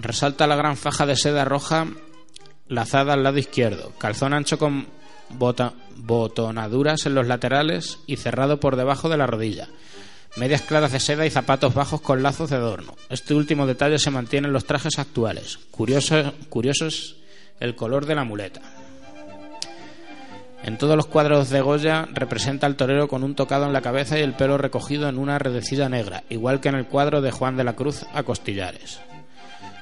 Resalta 0.00 0.46
la 0.46 0.56
gran 0.56 0.76
faja 0.76 1.06
de 1.06 1.16
seda 1.16 1.46
roja 1.46 1.86
lazada 2.68 3.14
al 3.14 3.22
lado 3.22 3.38
izquierdo, 3.38 3.94
calzón 3.96 4.34
ancho 4.34 4.58
con 4.58 4.86
botonaduras 5.96 7.06
en 7.06 7.14
los 7.14 7.26
laterales 7.26 7.98
y 8.06 8.16
cerrado 8.16 8.60
por 8.60 8.76
debajo 8.76 9.08
de 9.08 9.16
la 9.16 9.26
rodilla. 9.26 9.68
Medias 10.36 10.62
claras 10.62 10.92
de 10.92 11.00
seda 11.00 11.26
y 11.26 11.30
zapatos 11.30 11.74
bajos 11.74 12.00
con 12.00 12.22
lazos 12.22 12.50
de 12.50 12.56
adorno. 12.56 12.94
Este 13.08 13.34
último 13.34 13.66
detalle 13.66 13.98
se 13.98 14.10
mantiene 14.10 14.46
en 14.46 14.52
los 14.52 14.64
trajes 14.64 14.98
actuales. 14.98 15.58
Curioso, 15.70 16.32
curioso 16.48 16.86
es 16.86 17.16
el 17.58 17.74
color 17.74 18.06
de 18.06 18.14
la 18.14 18.24
muleta. 18.24 18.60
En 20.62 20.76
todos 20.76 20.94
los 20.94 21.06
cuadros 21.06 21.48
de 21.48 21.62
Goya 21.62 22.06
representa 22.12 22.66
al 22.66 22.76
torero 22.76 23.08
con 23.08 23.24
un 23.24 23.34
tocado 23.34 23.64
en 23.64 23.72
la 23.72 23.80
cabeza 23.80 24.18
y 24.18 24.22
el 24.22 24.34
pelo 24.34 24.58
recogido 24.58 25.08
en 25.08 25.18
una 25.18 25.38
redecilla 25.38 25.88
negra, 25.88 26.22
igual 26.28 26.60
que 26.60 26.68
en 26.68 26.74
el 26.74 26.86
cuadro 26.86 27.22
de 27.22 27.30
Juan 27.30 27.56
de 27.56 27.64
la 27.64 27.74
Cruz 27.74 28.04
a 28.12 28.22
Costillares. 28.22 29.00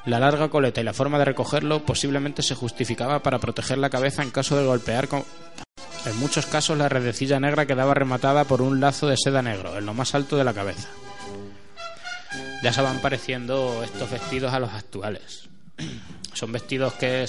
La 0.07 0.21
larga 0.21 0.49
coleta 0.49 0.81
y 0.81 0.85
la 0.85 0.95
forma 0.95 1.19
de 1.19 1.27
recogerlo 1.27 1.85
posiblemente 1.85 2.43
se 2.43 2.55
justificaba 2.55 3.23
para 3.23 3.41
proteger 3.41 3.77
la 3.79 3.91
cabeza 3.91 4.23
en 4.23 4.31
caso 4.31 4.57
de 4.57 4.65
golpear 4.65 5.09
con... 5.09 5.25
En 6.07 6.17
muchos 6.19 6.47
casos 6.47 6.79
la 6.79 6.89
redecilla 6.89 7.41
negra 7.41 7.67
quedaba 7.67 7.95
rematada 7.95 8.45
por 8.45 8.63
un 8.63 8.81
lazo 8.81 9.09
de 9.09 9.17
seda 9.17 9.43
negro 9.43 9.77
en 9.77 9.87
lo 9.87 9.95
más 9.95 10.15
alto 10.15 10.37
de 10.37 10.45
la 10.45 10.55
cabeza. 10.55 10.89
Ya 12.63 12.73
se 12.73 12.83
van 12.83 13.01
pareciendo 13.01 13.83
estos 13.85 14.11
vestidos 14.11 14.53
a 14.53 14.59
los 14.59 14.73
actuales. 14.73 15.49
Son 16.33 16.53
vestidos 16.53 16.95
que 16.95 17.27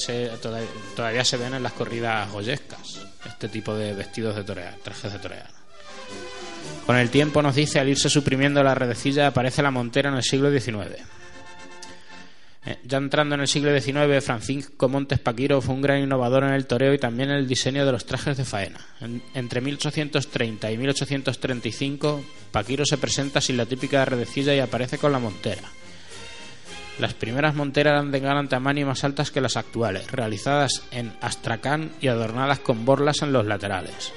todavía 0.96 1.26
se 1.26 1.38
ven 1.38 1.54
en 1.54 1.64
las 1.64 1.74
corridas 1.74 2.32
goyescas 2.32 3.00
este 3.26 3.50
tipo 3.50 3.76
de 3.76 3.94
vestidos 3.94 4.36
de 4.36 4.44
torear, 4.44 4.76
trajes 4.84 5.14
de 5.14 5.20
torear. 5.20 5.48
Con 6.86 6.96
el 6.98 7.10
tiempo, 7.10 7.42
nos 7.42 7.56
dice, 7.56 7.80
al 7.80 7.90
irse 7.90 8.10
suprimiendo 8.10 8.64
la 8.64 8.76
redecilla, 8.76 9.28
aparece 9.28 9.62
la 9.62 9.72
montera 9.72 10.10
en 10.10 10.16
el 10.16 10.24
siglo 10.24 10.52
XIX. 10.52 10.98
Eh, 12.66 12.78
ya 12.84 12.98
entrando 12.98 13.36
en 13.36 13.42
el 13.42 13.48
siglo 13.48 13.72
XIX, 13.78 14.24
Francisco 14.24 14.90
Montes 14.90 15.20
Paquiro 15.20 15.62
fue 15.62 15.76
un 15.76 15.82
gran 15.82 16.02
innovador 16.02 16.44
en 16.44 16.54
el 16.54 16.68
toreo 16.68 16.94
y 16.94 16.98
también 16.98 17.30
en 17.30 17.38
el 17.38 17.48
diseño 17.48 17.86
de 17.86 17.92
los 17.92 18.06
trajes 18.06 18.36
de 18.36 18.46
faena. 18.46 18.80
entre 19.34 19.62
1830 19.62 20.72
y 20.72 20.78
1835, 20.78 22.24
Paquiro 22.52 22.86
se 22.86 22.98
presenta 22.98 23.40
sin 23.40 23.58
la 23.58 23.66
típica 23.66 24.04
redecilla 24.04 24.54
y 24.54 24.60
aparece 24.60 24.98
con 24.98 25.12
la 25.12 25.20
montera. 25.20 25.64
Las 27.00 27.14
primeras 27.14 27.56
monteras 27.56 27.94
eran 27.94 28.12
de 28.12 28.20
gran 28.20 28.50
tamaño 28.50 28.82
y 28.82 28.86
más 28.86 29.06
altas 29.06 29.32
que 29.32 29.40
las 29.40 29.56
actuales, 29.56 30.12
realizadas 30.12 30.84
en 30.92 31.14
astracán 31.22 31.92
y 32.02 32.10
adornadas 32.10 32.60
con 32.60 32.84
borlas 32.84 33.22
en 33.22 33.32
los 33.32 33.46
laterales. 33.46 34.12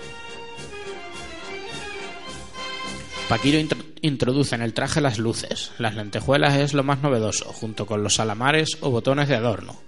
Paquiro 3.28 3.58
introduce 4.02 4.54
en 4.54 4.62
el 4.62 4.74
traje 4.74 5.00
las 5.00 5.18
luces. 5.18 5.72
Las 5.78 5.94
lentejuelas 5.94 6.56
es 6.56 6.74
lo 6.74 6.82
más 6.82 7.00
novedoso, 7.00 7.46
junto 7.46 7.86
con 7.86 8.02
los 8.02 8.20
alamares 8.20 8.76
o 8.80 8.90
botones 8.90 9.28
de 9.28 9.36
adorno. 9.36 9.80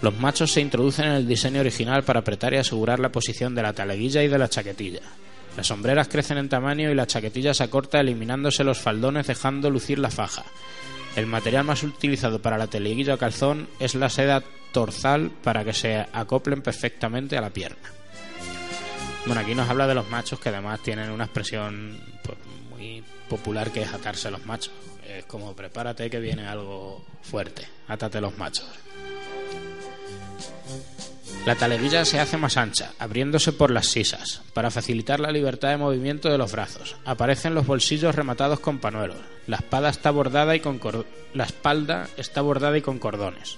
Los 0.00 0.18
machos 0.18 0.52
se 0.52 0.60
introducen 0.60 1.06
en 1.06 1.12
el 1.12 1.28
diseño 1.28 1.60
original 1.60 2.02
para 2.02 2.20
apretar 2.20 2.54
y 2.54 2.56
asegurar 2.56 2.98
la 2.98 3.12
posición 3.12 3.54
de 3.54 3.62
la 3.62 3.72
taleguilla 3.72 4.22
y 4.22 4.28
de 4.28 4.38
la 4.38 4.48
chaquetilla. 4.48 5.02
Las 5.56 5.66
sombreras 5.66 6.08
crecen 6.08 6.38
en 6.38 6.48
tamaño 6.48 6.90
y 6.90 6.94
la 6.94 7.06
chaquetilla 7.06 7.52
se 7.52 7.64
acorta 7.64 8.00
eliminándose 8.00 8.64
los 8.64 8.78
faldones 8.78 9.26
dejando 9.26 9.70
lucir 9.70 9.98
la 9.98 10.10
faja. 10.10 10.44
El 11.14 11.26
material 11.26 11.64
más 11.64 11.82
utilizado 11.82 12.40
para 12.40 12.56
la 12.56 12.68
teleguilla 12.68 13.14
o 13.14 13.18
calzón 13.18 13.68
es 13.78 13.94
la 13.94 14.08
seda 14.08 14.42
torzal 14.72 15.30
para 15.42 15.64
que 15.64 15.74
se 15.74 16.06
acoplen 16.12 16.62
perfectamente 16.62 17.36
a 17.36 17.42
la 17.42 17.50
pierna. 17.50 17.90
Bueno, 19.26 19.40
aquí 19.40 19.54
nos 19.54 19.68
habla 19.68 19.86
de 19.86 19.94
los 19.94 20.08
machos 20.08 20.40
que 20.40 20.48
además 20.48 20.80
tienen 20.80 21.10
una 21.10 21.24
expresión 21.24 22.00
pues, 22.24 22.38
muy 22.70 23.04
popular 23.32 23.70
que 23.70 23.80
es 23.80 23.94
atarse 23.94 24.30
los 24.30 24.44
machos. 24.44 24.74
Es 25.08 25.24
como 25.24 25.56
prepárate 25.56 26.10
que 26.10 26.20
viene 26.20 26.46
algo 26.46 27.02
fuerte, 27.22 27.66
átate 27.88 28.20
los 28.20 28.36
machos. 28.36 28.66
La 31.46 31.56
talerilla 31.56 32.04
se 32.04 32.20
hace 32.20 32.36
más 32.36 32.58
ancha, 32.58 32.92
abriéndose 32.98 33.52
por 33.52 33.70
las 33.70 33.86
sisas, 33.86 34.42
para 34.52 34.70
facilitar 34.70 35.18
la 35.18 35.32
libertad 35.32 35.70
de 35.70 35.78
movimiento 35.78 36.28
de 36.28 36.36
los 36.36 36.52
brazos. 36.52 36.96
Aparecen 37.06 37.54
los 37.54 37.66
bolsillos 37.66 38.14
rematados 38.14 38.60
con 38.60 38.78
panuelos. 38.78 39.16
La 39.46 39.56
espada 39.56 39.88
está 39.88 40.10
bordada 40.10 40.54
y 40.54 40.60
con 40.60 40.78
la 41.32 41.44
espalda 41.44 42.08
está 42.18 42.42
bordada 42.42 42.76
y 42.76 42.82
con 42.82 42.98
cordones. 42.98 43.56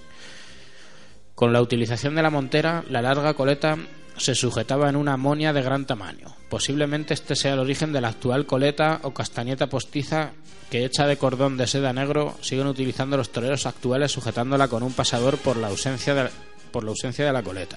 Con 1.35 1.53
la 1.53 1.61
utilización 1.61 2.15
de 2.15 2.23
la 2.23 2.31
montera, 2.31 2.85
la 2.89 3.03
larga 3.03 3.35
coleta 3.35 3.77
se 4.17 4.35
sujetaba 4.35 4.89
en 4.89 4.97
una 4.97 5.17
monia 5.17 5.53
de 5.53 5.63
gran 5.63 5.87
tamaño. 5.87 6.35
Posiblemente 6.49 7.15
este 7.15 7.37
sea 7.37 7.55
el 7.55 7.59
origen 7.59 7.93
de 7.93 8.01
la 8.01 8.09
actual 8.09 8.47
coleta 8.47 9.01
o 9.03 9.13
castañeta 9.13 9.69
postiza 9.69 10.33
que 10.71 10.85
hecha 10.85 11.07
de 11.07 11.17
cordón 11.17 11.57
de 11.57 11.67
seda 11.67 11.93
negro 11.93 12.37
siguen 12.41 12.67
utilizando 12.67 13.17
los 13.17 13.31
toreros 13.31 13.67
actuales 13.67 14.13
sujetándola 14.13 14.69
con 14.69 14.83
un 14.83 14.93
pasador 14.93 15.39
por 15.39 15.57
la 15.57 15.69
ausencia 15.69 16.15
de 16.15 16.31
por 16.71 16.85
la 16.85 16.91
ausencia 16.91 17.25
de 17.25 17.33
la 17.33 17.43
coleta. 17.43 17.77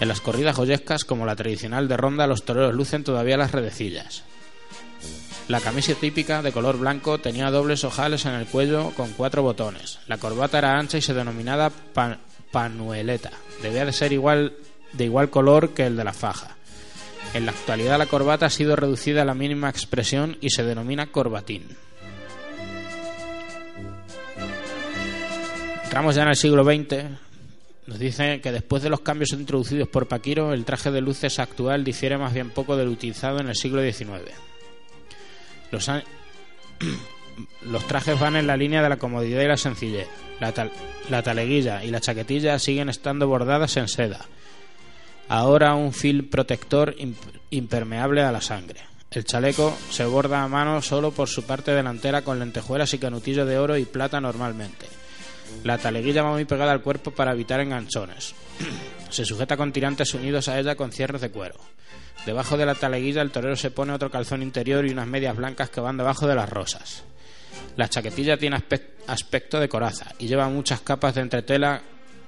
En 0.00 0.08
las 0.08 0.20
corridas 0.20 0.56
joyescas, 0.56 1.04
como 1.04 1.24
la 1.24 1.36
tradicional 1.36 1.88
de 1.88 1.96
ronda, 1.96 2.26
los 2.26 2.44
toreros 2.44 2.74
lucen 2.74 3.04
todavía 3.04 3.36
las 3.36 3.52
redecillas. 3.52 4.24
La 5.48 5.60
camisa 5.60 5.94
típica 5.94 6.42
de 6.42 6.50
color 6.50 6.76
blanco 6.76 7.18
tenía 7.18 7.52
dobles 7.52 7.84
ojales 7.84 8.26
en 8.26 8.32
el 8.32 8.46
cuello 8.46 8.90
con 8.96 9.12
cuatro 9.12 9.42
botones. 9.42 10.00
La 10.08 10.18
corbata 10.18 10.58
era 10.58 10.76
ancha 10.76 10.98
y 10.98 11.02
se 11.02 11.14
denominaba 11.14 11.70
panueleta. 12.50 13.30
Debía 13.62 13.84
de 13.84 13.92
ser 13.92 14.12
igual, 14.12 14.54
de 14.92 15.04
igual 15.04 15.30
color 15.30 15.70
que 15.70 15.86
el 15.86 15.96
de 15.96 16.04
la 16.04 16.12
faja. 16.12 16.56
En 17.34 17.44
la 17.44 17.52
actualidad 17.52 17.98
la 17.98 18.06
corbata 18.06 18.46
ha 18.46 18.50
sido 18.50 18.76
reducida 18.76 19.22
a 19.22 19.24
la 19.24 19.34
mínima 19.34 19.68
expresión 19.68 20.38
y 20.40 20.50
se 20.50 20.64
denomina 20.64 21.06
corbatín. 21.06 21.76
Entramos 25.84 26.14
ya 26.14 26.22
en 26.22 26.28
el 26.28 26.36
siglo 26.36 26.64
XX, 26.64 27.04
nos 27.86 27.98
dice 27.98 28.40
que 28.40 28.52
después 28.52 28.82
de 28.82 28.90
los 28.90 29.00
cambios 29.00 29.32
introducidos 29.32 29.88
por 29.88 30.08
Paquiro, 30.08 30.52
el 30.52 30.64
traje 30.64 30.90
de 30.90 31.00
luces 31.00 31.38
actual 31.38 31.84
difiere 31.84 32.18
más 32.18 32.34
bien 32.34 32.50
poco 32.50 32.76
del 32.76 32.88
utilizado 32.88 33.38
en 33.40 33.48
el 33.48 33.54
siglo 33.54 33.80
XIX. 33.82 34.32
Los, 37.62 37.86
trajes 37.86 38.18
van 38.18 38.36
en 38.36 38.46
la 38.46 38.56
línea 38.56 38.82
de 38.82 38.88
la 38.88 38.96
comodidad 38.96 39.42
y 39.42 39.46
la 39.46 39.56
sencillez. 39.56 40.08
La, 40.40 40.52
la 41.10 41.22
taleguilla 41.22 41.84
y 41.84 41.90
la 41.90 42.00
chaquetilla 42.00 42.58
siguen 42.58 42.88
estando 42.88 43.28
bordadas 43.28 43.76
en 43.76 43.88
seda. 43.88 44.26
Ahora 45.28 45.74
un 45.74 45.92
fil 45.92 46.28
protector 46.28 46.94
impermeable 47.50 48.22
a 48.22 48.32
la 48.32 48.40
sangre. 48.40 48.80
El 49.10 49.24
chaleco 49.24 49.76
se 49.90 50.04
borda 50.04 50.42
a 50.42 50.48
mano 50.48 50.82
solo 50.82 51.10
por 51.10 51.28
su 51.28 51.44
parte 51.44 51.72
delantera 51.72 52.22
con 52.22 52.38
lentejuelas 52.38 52.92
y 52.94 52.98
canutillo 52.98 53.46
de 53.46 53.58
oro 53.58 53.76
y 53.76 53.84
plata 53.84 54.20
normalmente. 54.20 54.86
La 55.64 55.78
taleguilla 55.78 56.22
va 56.22 56.32
muy 56.32 56.44
pegada 56.44 56.72
al 56.72 56.82
cuerpo 56.82 57.10
para 57.10 57.32
evitar 57.32 57.60
enganchones. 57.60 58.34
se 59.10 59.24
sujeta 59.24 59.56
con 59.56 59.72
tirantes 59.72 60.14
unidos 60.14 60.48
a 60.48 60.58
ella 60.58 60.76
con 60.76 60.92
cierres 60.92 61.20
de 61.20 61.30
cuero. 61.30 61.56
Debajo 62.24 62.56
de 62.56 62.66
la 62.66 62.74
taleguilla 62.74 63.22
el 63.22 63.30
torero 63.30 63.56
se 63.56 63.70
pone 63.70 63.92
otro 63.92 64.10
calzón 64.10 64.42
interior 64.42 64.86
y 64.86 64.90
unas 64.90 65.06
medias 65.06 65.36
blancas 65.36 65.70
que 65.70 65.80
van 65.80 65.96
debajo 65.96 66.26
de 66.26 66.34
las 66.34 66.50
rosas. 66.50 67.04
La 67.76 67.88
chaquetilla 67.88 68.36
tiene 68.36 68.62
aspecto 69.06 69.60
de 69.60 69.68
coraza 69.68 70.12
y 70.18 70.26
lleva 70.26 70.48
muchas 70.48 70.80
capas 70.80 71.14
de 71.14 71.22
entretela 71.22 71.82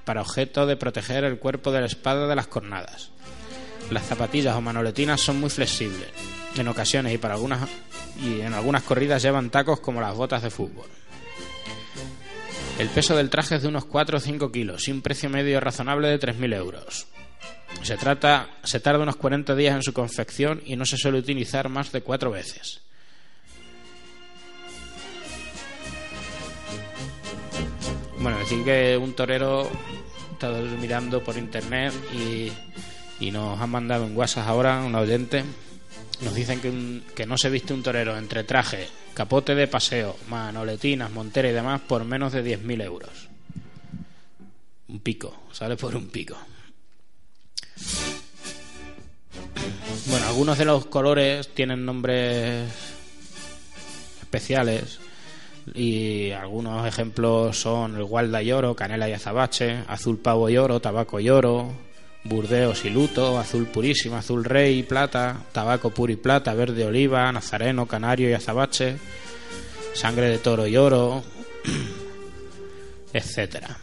para 0.08 0.22
objeto 0.22 0.64
de 0.64 0.78
proteger 0.78 1.22
el 1.24 1.38
cuerpo 1.38 1.70
de 1.70 1.80
la 1.80 1.86
espada 1.86 2.26
de 2.26 2.34
las 2.34 2.46
cornadas. 2.46 3.10
Las 3.90 4.06
zapatillas 4.06 4.56
o 4.56 4.62
manoletinas 4.62 5.20
son 5.20 5.38
muy 5.38 5.50
flexibles. 5.50 6.08
En 6.56 6.66
ocasiones 6.66 7.12
y 7.12 7.18
para 7.18 7.34
algunas 7.34 7.68
y 8.18 8.40
en 8.40 8.54
algunas 8.54 8.84
corridas 8.84 9.22
llevan 9.22 9.50
tacos 9.50 9.80
como 9.80 10.00
las 10.00 10.16
botas 10.16 10.42
de 10.42 10.48
fútbol. 10.48 10.86
El 12.78 12.88
peso 12.88 13.14
del 13.14 13.28
traje 13.28 13.56
es 13.56 13.62
de 13.62 13.68
unos 13.68 13.84
4 13.84 14.16
o 14.16 14.20
5 14.20 14.50
kilos 14.50 14.88
y 14.88 14.92
un 14.92 15.02
precio 15.02 15.28
medio 15.28 15.60
razonable 15.60 16.08
de 16.08 16.18
3.000 16.18 16.54
euros. 16.54 17.06
Se, 17.82 17.98
trata, 17.98 18.48
se 18.64 18.80
tarda 18.80 19.02
unos 19.02 19.16
40 19.16 19.54
días 19.56 19.76
en 19.76 19.82
su 19.82 19.92
confección 19.92 20.62
y 20.64 20.76
no 20.76 20.86
se 20.86 20.96
suele 20.96 21.18
utilizar 21.18 21.68
más 21.68 21.92
de 21.92 22.00
cuatro 22.00 22.30
veces. 22.30 22.80
Bueno, 28.20 28.38
decir 28.38 28.64
que 28.64 28.96
un 28.96 29.12
torero 29.14 29.70
está 30.38 30.50
mirando 30.80 31.22
por 31.24 31.36
internet 31.36 31.92
y, 32.12 32.52
y 33.18 33.30
nos 33.32 33.60
han 33.60 33.70
mandado 33.70 34.06
en 34.06 34.16
WhatsApp 34.16 34.46
ahora 34.46 34.80
un 34.80 34.94
oyente 34.94 35.44
nos 36.20 36.34
dicen 36.34 36.60
que, 36.60 37.02
que 37.14 37.26
no 37.26 37.36
se 37.36 37.50
viste 37.50 37.72
un 37.72 37.82
torero 37.82 38.16
entre 38.16 38.44
traje, 38.44 38.88
capote 39.14 39.54
de 39.54 39.66
paseo, 39.66 40.16
manoletinas, 40.28 41.10
montera 41.10 41.48
y 41.48 41.52
demás 41.52 41.80
por 41.80 42.04
menos 42.04 42.32
de 42.32 42.44
10.000 42.44 42.82
euros. 42.84 43.28
Un 44.88 45.00
pico, 45.00 45.44
sale 45.52 45.76
por 45.76 45.94
un 45.94 46.08
pico. 46.08 46.36
Bueno, 50.06 50.26
algunos 50.26 50.58
de 50.58 50.64
los 50.64 50.86
colores 50.86 51.54
tienen 51.54 51.84
nombres 51.84 52.68
especiales 54.20 54.98
y 55.74 56.30
algunos 56.30 56.86
ejemplos 56.86 57.58
son 57.58 57.96
el 57.96 58.04
gualda 58.04 58.42
y 58.42 58.52
oro, 58.52 58.74
canela 58.74 59.08
y 59.08 59.12
azabache, 59.12 59.84
azul 59.88 60.18
pavo 60.18 60.48
y 60.48 60.56
oro, 60.56 60.80
tabaco 60.80 61.20
y 61.20 61.30
oro, 61.30 61.72
burdeos 62.24 62.84
y 62.84 62.90
luto, 62.90 63.38
azul 63.38 63.66
purísimo, 63.66 64.16
azul 64.16 64.44
rey 64.44 64.80
y 64.80 64.82
plata, 64.82 65.44
tabaco 65.52 65.90
puro 65.90 66.12
y 66.12 66.16
plata, 66.16 66.54
verde 66.54 66.84
oliva, 66.84 67.30
nazareno, 67.32 67.86
canario 67.86 68.28
y 68.30 68.34
azabache, 68.34 68.96
sangre 69.94 70.28
de 70.28 70.38
toro 70.38 70.66
y 70.66 70.76
oro, 70.76 71.22
etcétera. 73.12 73.78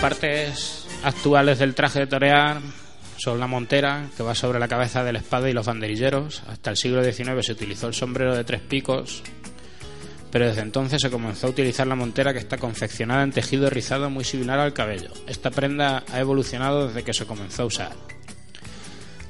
Partes 0.00 0.86
actuales 1.04 1.58
del 1.58 1.74
traje 1.74 2.00
de 2.00 2.06
torear 2.06 2.60
son 3.18 3.38
la 3.38 3.46
montera, 3.46 4.08
que 4.16 4.22
va 4.22 4.34
sobre 4.34 4.58
la 4.58 4.66
cabeza 4.66 5.04
de 5.04 5.12
la 5.12 5.18
espada 5.18 5.50
y 5.50 5.52
los 5.52 5.66
banderilleros. 5.66 6.42
Hasta 6.48 6.70
el 6.70 6.78
siglo 6.78 7.04
XIX 7.04 7.44
se 7.44 7.52
utilizó 7.52 7.86
el 7.86 7.92
sombrero 7.92 8.34
de 8.34 8.44
tres 8.44 8.62
picos, 8.62 9.22
pero 10.32 10.46
desde 10.46 10.62
entonces 10.62 11.02
se 11.02 11.10
comenzó 11.10 11.48
a 11.48 11.50
utilizar 11.50 11.86
la 11.86 11.96
montera 11.96 12.32
que 12.32 12.38
está 12.38 12.56
confeccionada 12.56 13.22
en 13.22 13.32
tejido 13.32 13.68
rizado 13.68 14.08
muy 14.08 14.24
similar 14.24 14.58
al 14.58 14.72
cabello. 14.72 15.10
Esta 15.26 15.50
prenda 15.50 16.02
ha 16.10 16.18
evolucionado 16.18 16.88
desde 16.88 17.02
que 17.04 17.12
se 17.12 17.26
comenzó 17.26 17.64
a 17.64 17.66
usar. 17.66 17.92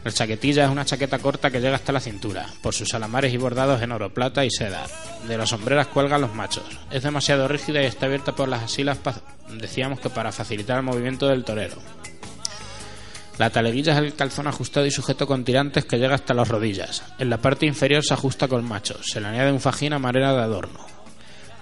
La 0.03 0.11
chaquetilla 0.11 0.65
es 0.65 0.71
una 0.71 0.87
chaqueta 0.87 1.19
corta 1.19 1.51
que 1.51 1.61
llega 1.61 1.77
hasta 1.77 1.93
la 1.93 2.01
cintura, 2.01 2.47
por 2.63 2.75
sus 2.75 2.95
alamares 2.95 3.35
y 3.35 3.37
bordados 3.37 3.83
en 3.83 3.93
oro, 3.93 4.15
plata 4.15 4.45
y 4.47 4.51
seda. 4.51 4.87
De 5.29 5.37
las 5.37 5.51
sombreras 5.51 5.89
cuelgan 5.89 6.23
los 6.23 6.35
machos. 6.35 6.65
Es 6.91 7.03
demasiado 7.03 7.47
rígida 7.49 7.83
y 7.83 7.87
está 7.87 8.07
abierta 8.07 8.35
por 8.35 8.49
las 8.49 8.63
asilas, 8.63 8.99
decíamos 9.51 10.01
que 10.01 10.09
para 10.09 10.33
facilitar 10.33 10.79
el 10.79 10.85
movimiento 10.85 11.29
del 11.29 11.45
torero. 11.45 11.77
La 13.37 13.51
taleguilla 13.51 13.93
es 13.93 13.99
el 13.99 14.15
calzón 14.15 14.47
ajustado 14.47 14.87
y 14.87 14.91
sujeto 14.91 15.27
con 15.27 15.45
tirantes 15.45 15.85
que 15.85 15.99
llega 15.99 16.15
hasta 16.15 16.35
las 16.35 16.49
rodillas. 16.49 17.03
En 17.19 17.29
la 17.29 17.39
parte 17.39 17.67
inferior 17.67 18.05
se 18.05 18.15
ajusta 18.15 18.49
con 18.49 18.67
machos. 18.67 19.07
Se 19.07 19.21
le 19.21 19.29
añade 19.29 19.53
un 19.53 19.61
fajín 19.61 19.93
a 19.93 19.99
manera 19.99 20.33
de 20.33 20.43
adorno. 20.43 20.81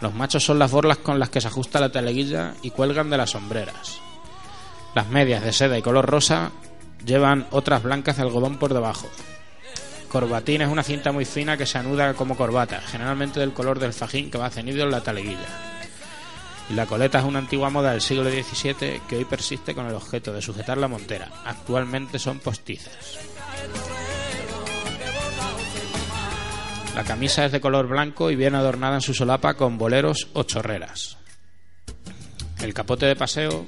Los 0.01 0.15
machos 0.15 0.45
son 0.45 0.61
las 0.61 0.71
borlas 0.71 0.99
con 0.99 1.19
las 1.19 1.31
que 1.31 1.41
se 1.41 1.49
ajusta 1.49 1.81
la 1.81 1.91
taleguilla 1.91 2.55
y 2.63 2.71
cuelgan 2.71 3.11
de 3.11 3.17
las 3.17 3.31
sombreras. 3.31 4.01
Las 4.95 5.09
medias 5.09 5.45
de 5.45 5.53
seda 5.53 5.79
y 5.79 5.83
color 5.83 6.07
rosa 6.07 6.51
Llevan 7.05 7.47
otras 7.51 7.83
blancas 7.83 8.17
de 8.17 8.23
algodón 8.23 8.59
por 8.59 8.75
debajo. 8.75 9.09
Corbatín 10.09 10.63
es 10.63 10.69
una 10.69 10.83
cinta 10.83 11.13
muy 11.13 11.25
fina 11.25 11.57
que 11.57 11.67
se 11.67 11.79
anuda 11.79 12.15
como 12.15 12.37
corbata, 12.37 12.81
generalmente 12.81 13.41
del 13.41 13.53
color 13.53 13.79
del 13.79 13.93
fajín 13.93 14.31
que 14.31 14.39
va 14.39 14.51
cenido 14.51 14.85
en 14.85 14.91
la 14.91 15.03
taleguilla. 15.03 15.47
La 16.75 16.87
coleta 16.87 17.19
es 17.19 17.25
una 17.25 17.39
antigua 17.39 17.71
moda 17.71 17.93
del 17.93 18.01
siglo 18.01 18.31
XVII 18.31 19.01
que 19.09 19.17
hoy 19.17 19.25
persiste 19.25 19.75
con 19.75 19.87
el 19.87 19.95
objeto 19.95 20.33
de 20.33 20.43
sujetar 20.43 20.77
la 20.77 20.89
montera. 20.89 21.31
Actualmente 21.45 22.19
son 22.19 22.41
postizas. 22.41 23.19
La 26.95 27.05
camisa 27.05 27.45
es 27.45 27.53
de 27.53 27.61
color 27.61 27.87
blanco 27.87 28.31
y 28.31 28.37
viene 28.37 28.59
adornada 28.59 28.97
en 28.97 29.01
su 29.01 29.15
solapa 29.15 29.55
con 29.55 29.79
boleros 29.79 30.29
o 30.35 30.43
chorreras. 30.43 31.17
El 32.61 32.75
capote 32.75 33.07
de 33.07 33.17
paseo 33.17 33.67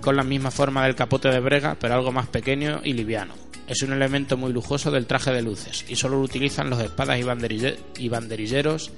con 0.00 0.16
la 0.16 0.22
misma 0.22 0.50
forma 0.50 0.84
del 0.84 0.94
capote 0.94 1.28
de 1.28 1.40
brega, 1.40 1.76
pero 1.78 1.94
algo 1.94 2.12
más 2.12 2.26
pequeño 2.26 2.80
y 2.84 2.92
liviano. 2.92 3.34
Es 3.66 3.82
un 3.82 3.92
elemento 3.92 4.36
muy 4.36 4.52
lujoso 4.52 4.90
del 4.90 5.06
traje 5.06 5.30
de 5.30 5.42
luces 5.42 5.84
y 5.88 5.96
solo 5.96 6.16
lo 6.16 6.22
utilizan 6.22 6.70
los 6.70 6.80
espadas 6.80 7.18
y, 7.18 8.08
banderilleros 8.08 8.90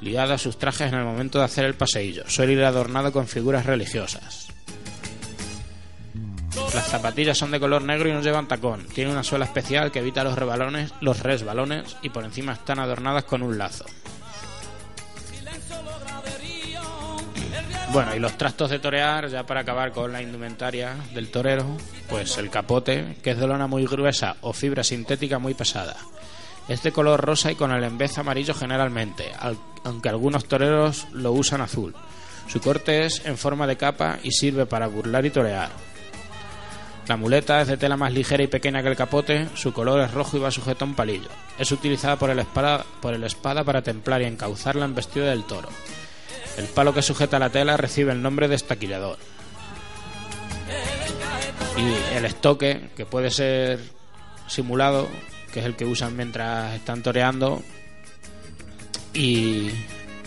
ligados 0.00 0.32
a 0.32 0.38
sus 0.38 0.58
trajes 0.58 0.92
en 0.92 0.98
el 0.98 1.04
momento 1.04 1.38
de 1.38 1.44
hacer 1.44 1.64
el 1.64 1.74
paseillo. 1.74 2.24
Suele 2.28 2.52
ir 2.52 2.62
adornado 2.62 3.12
con 3.12 3.26
figuras 3.26 3.66
religiosas. 3.66 4.48
Las 6.74 6.88
zapatillas 6.88 7.38
son 7.38 7.50
de 7.50 7.60
color 7.60 7.82
negro 7.82 8.08
y 8.08 8.12
no 8.12 8.20
llevan 8.20 8.46
tacón. 8.46 8.86
Tiene 8.94 9.10
una 9.10 9.24
suela 9.24 9.44
especial 9.44 9.90
que 9.90 10.00
evita 10.00 10.24
los, 10.24 10.36
rebalones, 10.36 10.92
los 11.00 11.20
resbalones 11.20 11.96
y 12.02 12.10
por 12.10 12.24
encima 12.24 12.52
están 12.52 12.78
adornadas 12.78 13.24
con 13.24 13.42
un 13.42 13.58
lazo. 13.58 13.84
Bueno, 17.94 18.12
y 18.12 18.18
los 18.18 18.36
trastos 18.36 18.70
de 18.70 18.80
torear, 18.80 19.28
ya 19.28 19.46
para 19.46 19.60
acabar 19.60 19.92
con 19.92 20.10
la 20.10 20.20
indumentaria 20.20 20.96
del 21.14 21.30
torero, 21.30 21.76
pues 22.08 22.36
el 22.38 22.50
capote, 22.50 23.18
que 23.22 23.30
es 23.30 23.38
de 23.38 23.46
lona 23.46 23.68
muy 23.68 23.86
gruesa 23.86 24.34
o 24.40 24.52
fibra 24.52 24.82
sintética 24.82 25.38
muy 25.38 25.54
pesada. 25.54 25.94
Es 26.66 26.82
de 26.82 26.90
color 26.90 27.24
rosa 27.24 27.52
y 27.52 27.54
con 27.54 27.70
el 27.70 27.84
embez 27.84 28.18
amarillo 28.18 28.52
generalmente, 28.52 29.30
aunque 29.84 30.08
algunos 30.08 30.46
toreros 30.46 31.06
lo 31.12 31.30
usan 31.30 31.60
azul. 31.60 31.94
Su 32.48 32.60
corte 32.60 33.04
es 33.04 33.24
en 33.26 33.38
forma 33.38 33.68
de 33.68 33.76
capa 33.76 34.18
y 34.24 34.32
sirve 34.32 34.66
para 34.66 34.88
burlar 34.88 35.24
y 35.24 35.30
torear. 35.30 35.70
La 37.06 37.16
muleta 37.16 37.62
es 37.62 37.68
de 37.68 37.76
tela 37.76 37.96
más 37.96 38.12
ligera 38.12 38.42
y 38.42 38.48
pequeña 38.48 38.82
que 38.82 38.88
el 38.88 38.96
capote, 38.96 39.46
su 39.54 39.72
color 39.72 40.00
es 40.00 40.10
rojo 40.10 40.36
y 40.36 40.40
va 40.40 40.50
sujeto 40.50 40.84
a 40.84 40.88
un 40.88 40.96
palillo. 40.96 41.28
Es 41.60 41.70
utilizada 41.70 42.16
por 42.16 42.30
el 42.30 42.40
espada, 42.40 42.84
por 43.00 43.14
el 43.14 43.22
espada 43.22 43.62
para 43.62 43.82
templar 43.82 44.20
y 44.20 44.24
encauzar 44.24 44.74
la 44.74 44.86
embestida 44.86 45.26
del 45.26 45.44
toro. 45.44 45.68
El 46.56 46.66
palo 46.66 46.94
que 46.94 47.02
sujeta 47.02 47.38
la 47.38 47.50
tela 47.50 47.76
recibe 47.76 48.12
el 48.12 48.22
nombre 48.22 48.48
de 48.48 48.54
estaquillador. 48.54 49.18
Y 51.76 52.16
el 52.16 52.24
estoque, 52.24 52.90
que 52.96 53.04
puede 53.04 53.30
ser 53.30 53.80
simulado, 54.46 55.08
que 55.52 55.60
es 55.60 55.66
el 55.66 55.74
que 55.74 55.84
usan 55.84 56.16
mientras 56.16 56.74
están 56.74 57.02
toreando, 57.02 57.62
y, 59.12 59.70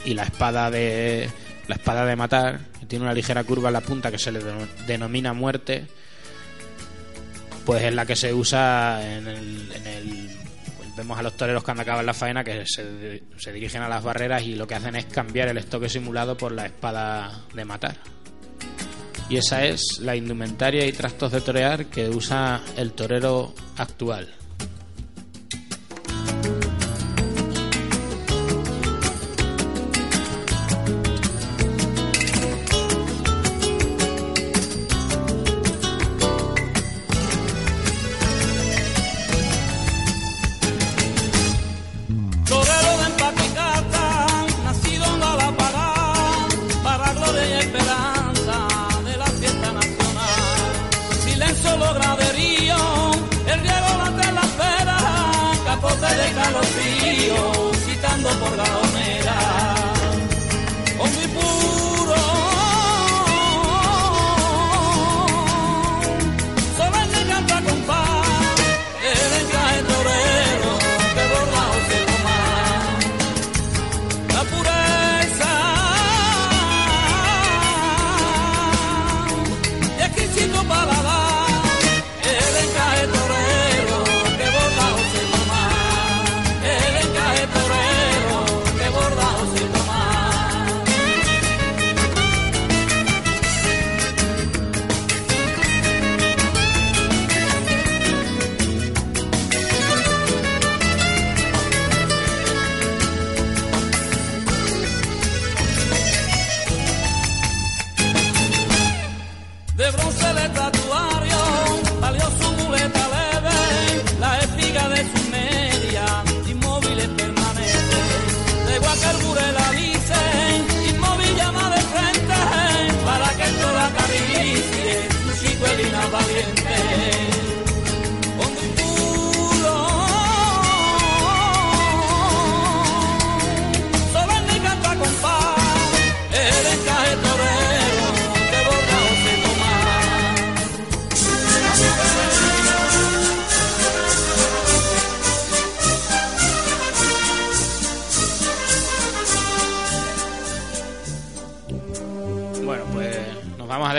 y 0.06 0.14
la 0.14 0.24
espada 0.24 0.70
de 0.70 1.30
la 1.68 1.76
espada 1.76 2.06
de 2.06 2.16
matar, 2.16 2.60
que 2.80 2.86
tiene 2.86 3.06
una 3.06 3.14
ligera 3.14 3.44
curva 3.44 3.70
en 3.70 3.74
la 3.74 3.82
punta 3.82 4.12
que 4.12 4.18
se 4.18 4.32
le 4.32 4.40
denomina 4.88 5.34
muerte, 5.34 5.88
pues 7.66 7.84
es 7.84 7.94
la 7.94 8.06
que 8.06 8.16
se 8.16 8.34
usa 8.34 9.18
en 9.18 9.28
el, 9.28 9.72
en 9.74 9.88
el 9.88 10.30
vemos 10.98 11.18
a 11.18 11.22
los 11.22 11.38
toreros 11.38 11.64
cuando 11.64 11.84
acaban 11.84 12.06
la 12.06 12.14
faena 12.14 12.44
que 12.44 12.66
se, 12.66 13.24
se, 13.38 13.54
dirigen 13.54 13.84
a 13.84 13.88
las 13.88 14.04
barreras 14.04 14.44
y 14.44 14.56
lo 14.56 14.68
que 14.68 14.76
hacen 14.76 14.96
es 14.96 15.06
cambiar 15.06 15.48
el 15.48 15.58
estoque 15.58 15.88
simulado 15.88 16.36
por 16.36 16.52
la 16.52 16.66
espada 16.66 17.46
de 17.54 17.64
matar. 17.64 17.96
Y 19.30 19.38
esa 19.38 19.64
es 19.66 20.00
la 20.00 20.16
indumentaria 20.16 20.86
y 20.86 20.94
trastos 20.94 21.32
de 21.32 21.42
torear 21.42 21.86
que 21.86 22.10
usa 22.10 22.62
el 22.76 22.94
torero 22.94 23.54
actual. 23.78 24.34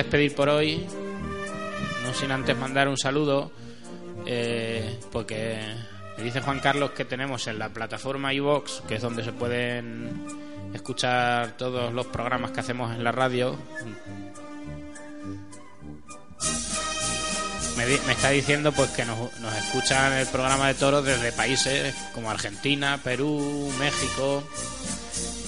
Despedir 0.08 0.34
por 0.34 0.48
hoy. 0.48 0.86
No 2.02 2.14
sin 2.14 2.30
antes 2.30 2.56
mandar 2.56 2.88
un 2.88 2.96
saludo. 2.96 3.50
Eh, 4.24 4.98
porque 5.12 5.60
me 6.16 6.24
dice 6.24 6.40
Juan 6.40 6.60
Carlos 6.60 6.92
que 6.92 7.04
tenemos 7.04 7.46
en 7.46 7.58
la 7.58 7.68
plataforma 7.68 8.32
iVox, 8.32 8.82
que 8.88 8.96
es 8.96 9.02
donde 9.02 9.22
se 9.22 9.32
pueden 9.32 10.26
escuchar 10.72 11.56
todos 11.56 11.92
los 11.92 12.06
programas 12.06 12.50
que 12.52 12.60
hacemos 12.60 12.94
en 12.94 13.04
la 13.04 13.12
radio. 13.12 13.56
Me, 17.76 18.12
está 18.12 18.30
diciendo 18.30 18.72
pues 18.72 18.90
que 18.90 19.04
nos, 19.04 19.18
nos 19.40 19.54
escuchan 19.54 20.12
el 20.14 20.26
programa 20.26 20.68
de 20.68 20.74
toros 20.74 21.04
desde 21.04 21.32
países 21.32 21.94
como 22.12 22.30
Argentina, 22.30 22.98
Perú, 23.04 23.70
México. 23.78 24.42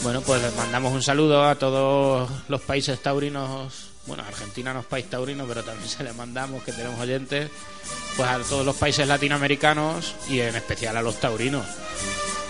Bueno, 0.02 0.20
pues 0.20 0.40
les 0.42 0.54
mandamos 0.54 0.92
un 0.92 1.02
saludo 1.02 1.44
a 1.44 1.56
todos 1.56 2.30
los 2.48 2.60
países 2.60 3.02
taurinos. 3.02 3.89
Bueno, 4.06 4.24
Argentina 4.26 4.72
no 4.72 4.80
es 4.80 4.86
país 4.86 5.08
taurino, 5.08 5.44
pero 5.46 5.62
también 5.62 5.88
se 5.88 6.04
le 6.04 6.12
mandamos 6.12 6.62
que 6.62 6.72
tenemos 6.72 6.98
oyentes. 7.00 7.50
Pues 8.16 8.28
a 8.28 8.38
todos 8.38 8.66
los 8.66 8.76
países 8.76 9.06
latinoamericanos 9.06 10.14
y 10.28 10.40
en 10.40 10.56
especial 10.56 10.96
a 10.96 11.02
los 11.02 11.16
taurinos. 11.20 11.66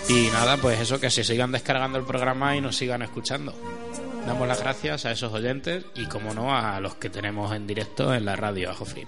Y 0.09 0.27
nada, 0.27 0.57
pues 0.57 0.79
eso, 0.79 0.99
que 0.99 1.09
se 1.09 1.23
sigan 1.23 1.51
descargando 1.51 1.97
el 1.97 2.03
programa 2.03 2.55
y 2.55 2.61
nos 2.61 2.75
sigan 2.75 3.01
escuchando. 3.01 3.53
Damos 4.25 4.47
las 4.47 4.59
gracias 4.59 5.05
a 5.05 5.11
esos 5.11 5.31
oyentes 5.31 5.85
y, 5.95 6.05
como 6.07 6.33
no, 6.33 6.55
a 6.55 6.79
los 6.79 6.95
que 6.95 7.09
tenemos 7.09 7.53
en 7.55 7.65
directo 7.65 8.13
en 8.13 8.25
la 8.25 8.35
radio 8.35 8.71
Ajo 8.71 8.85
Free. 8.85 9.07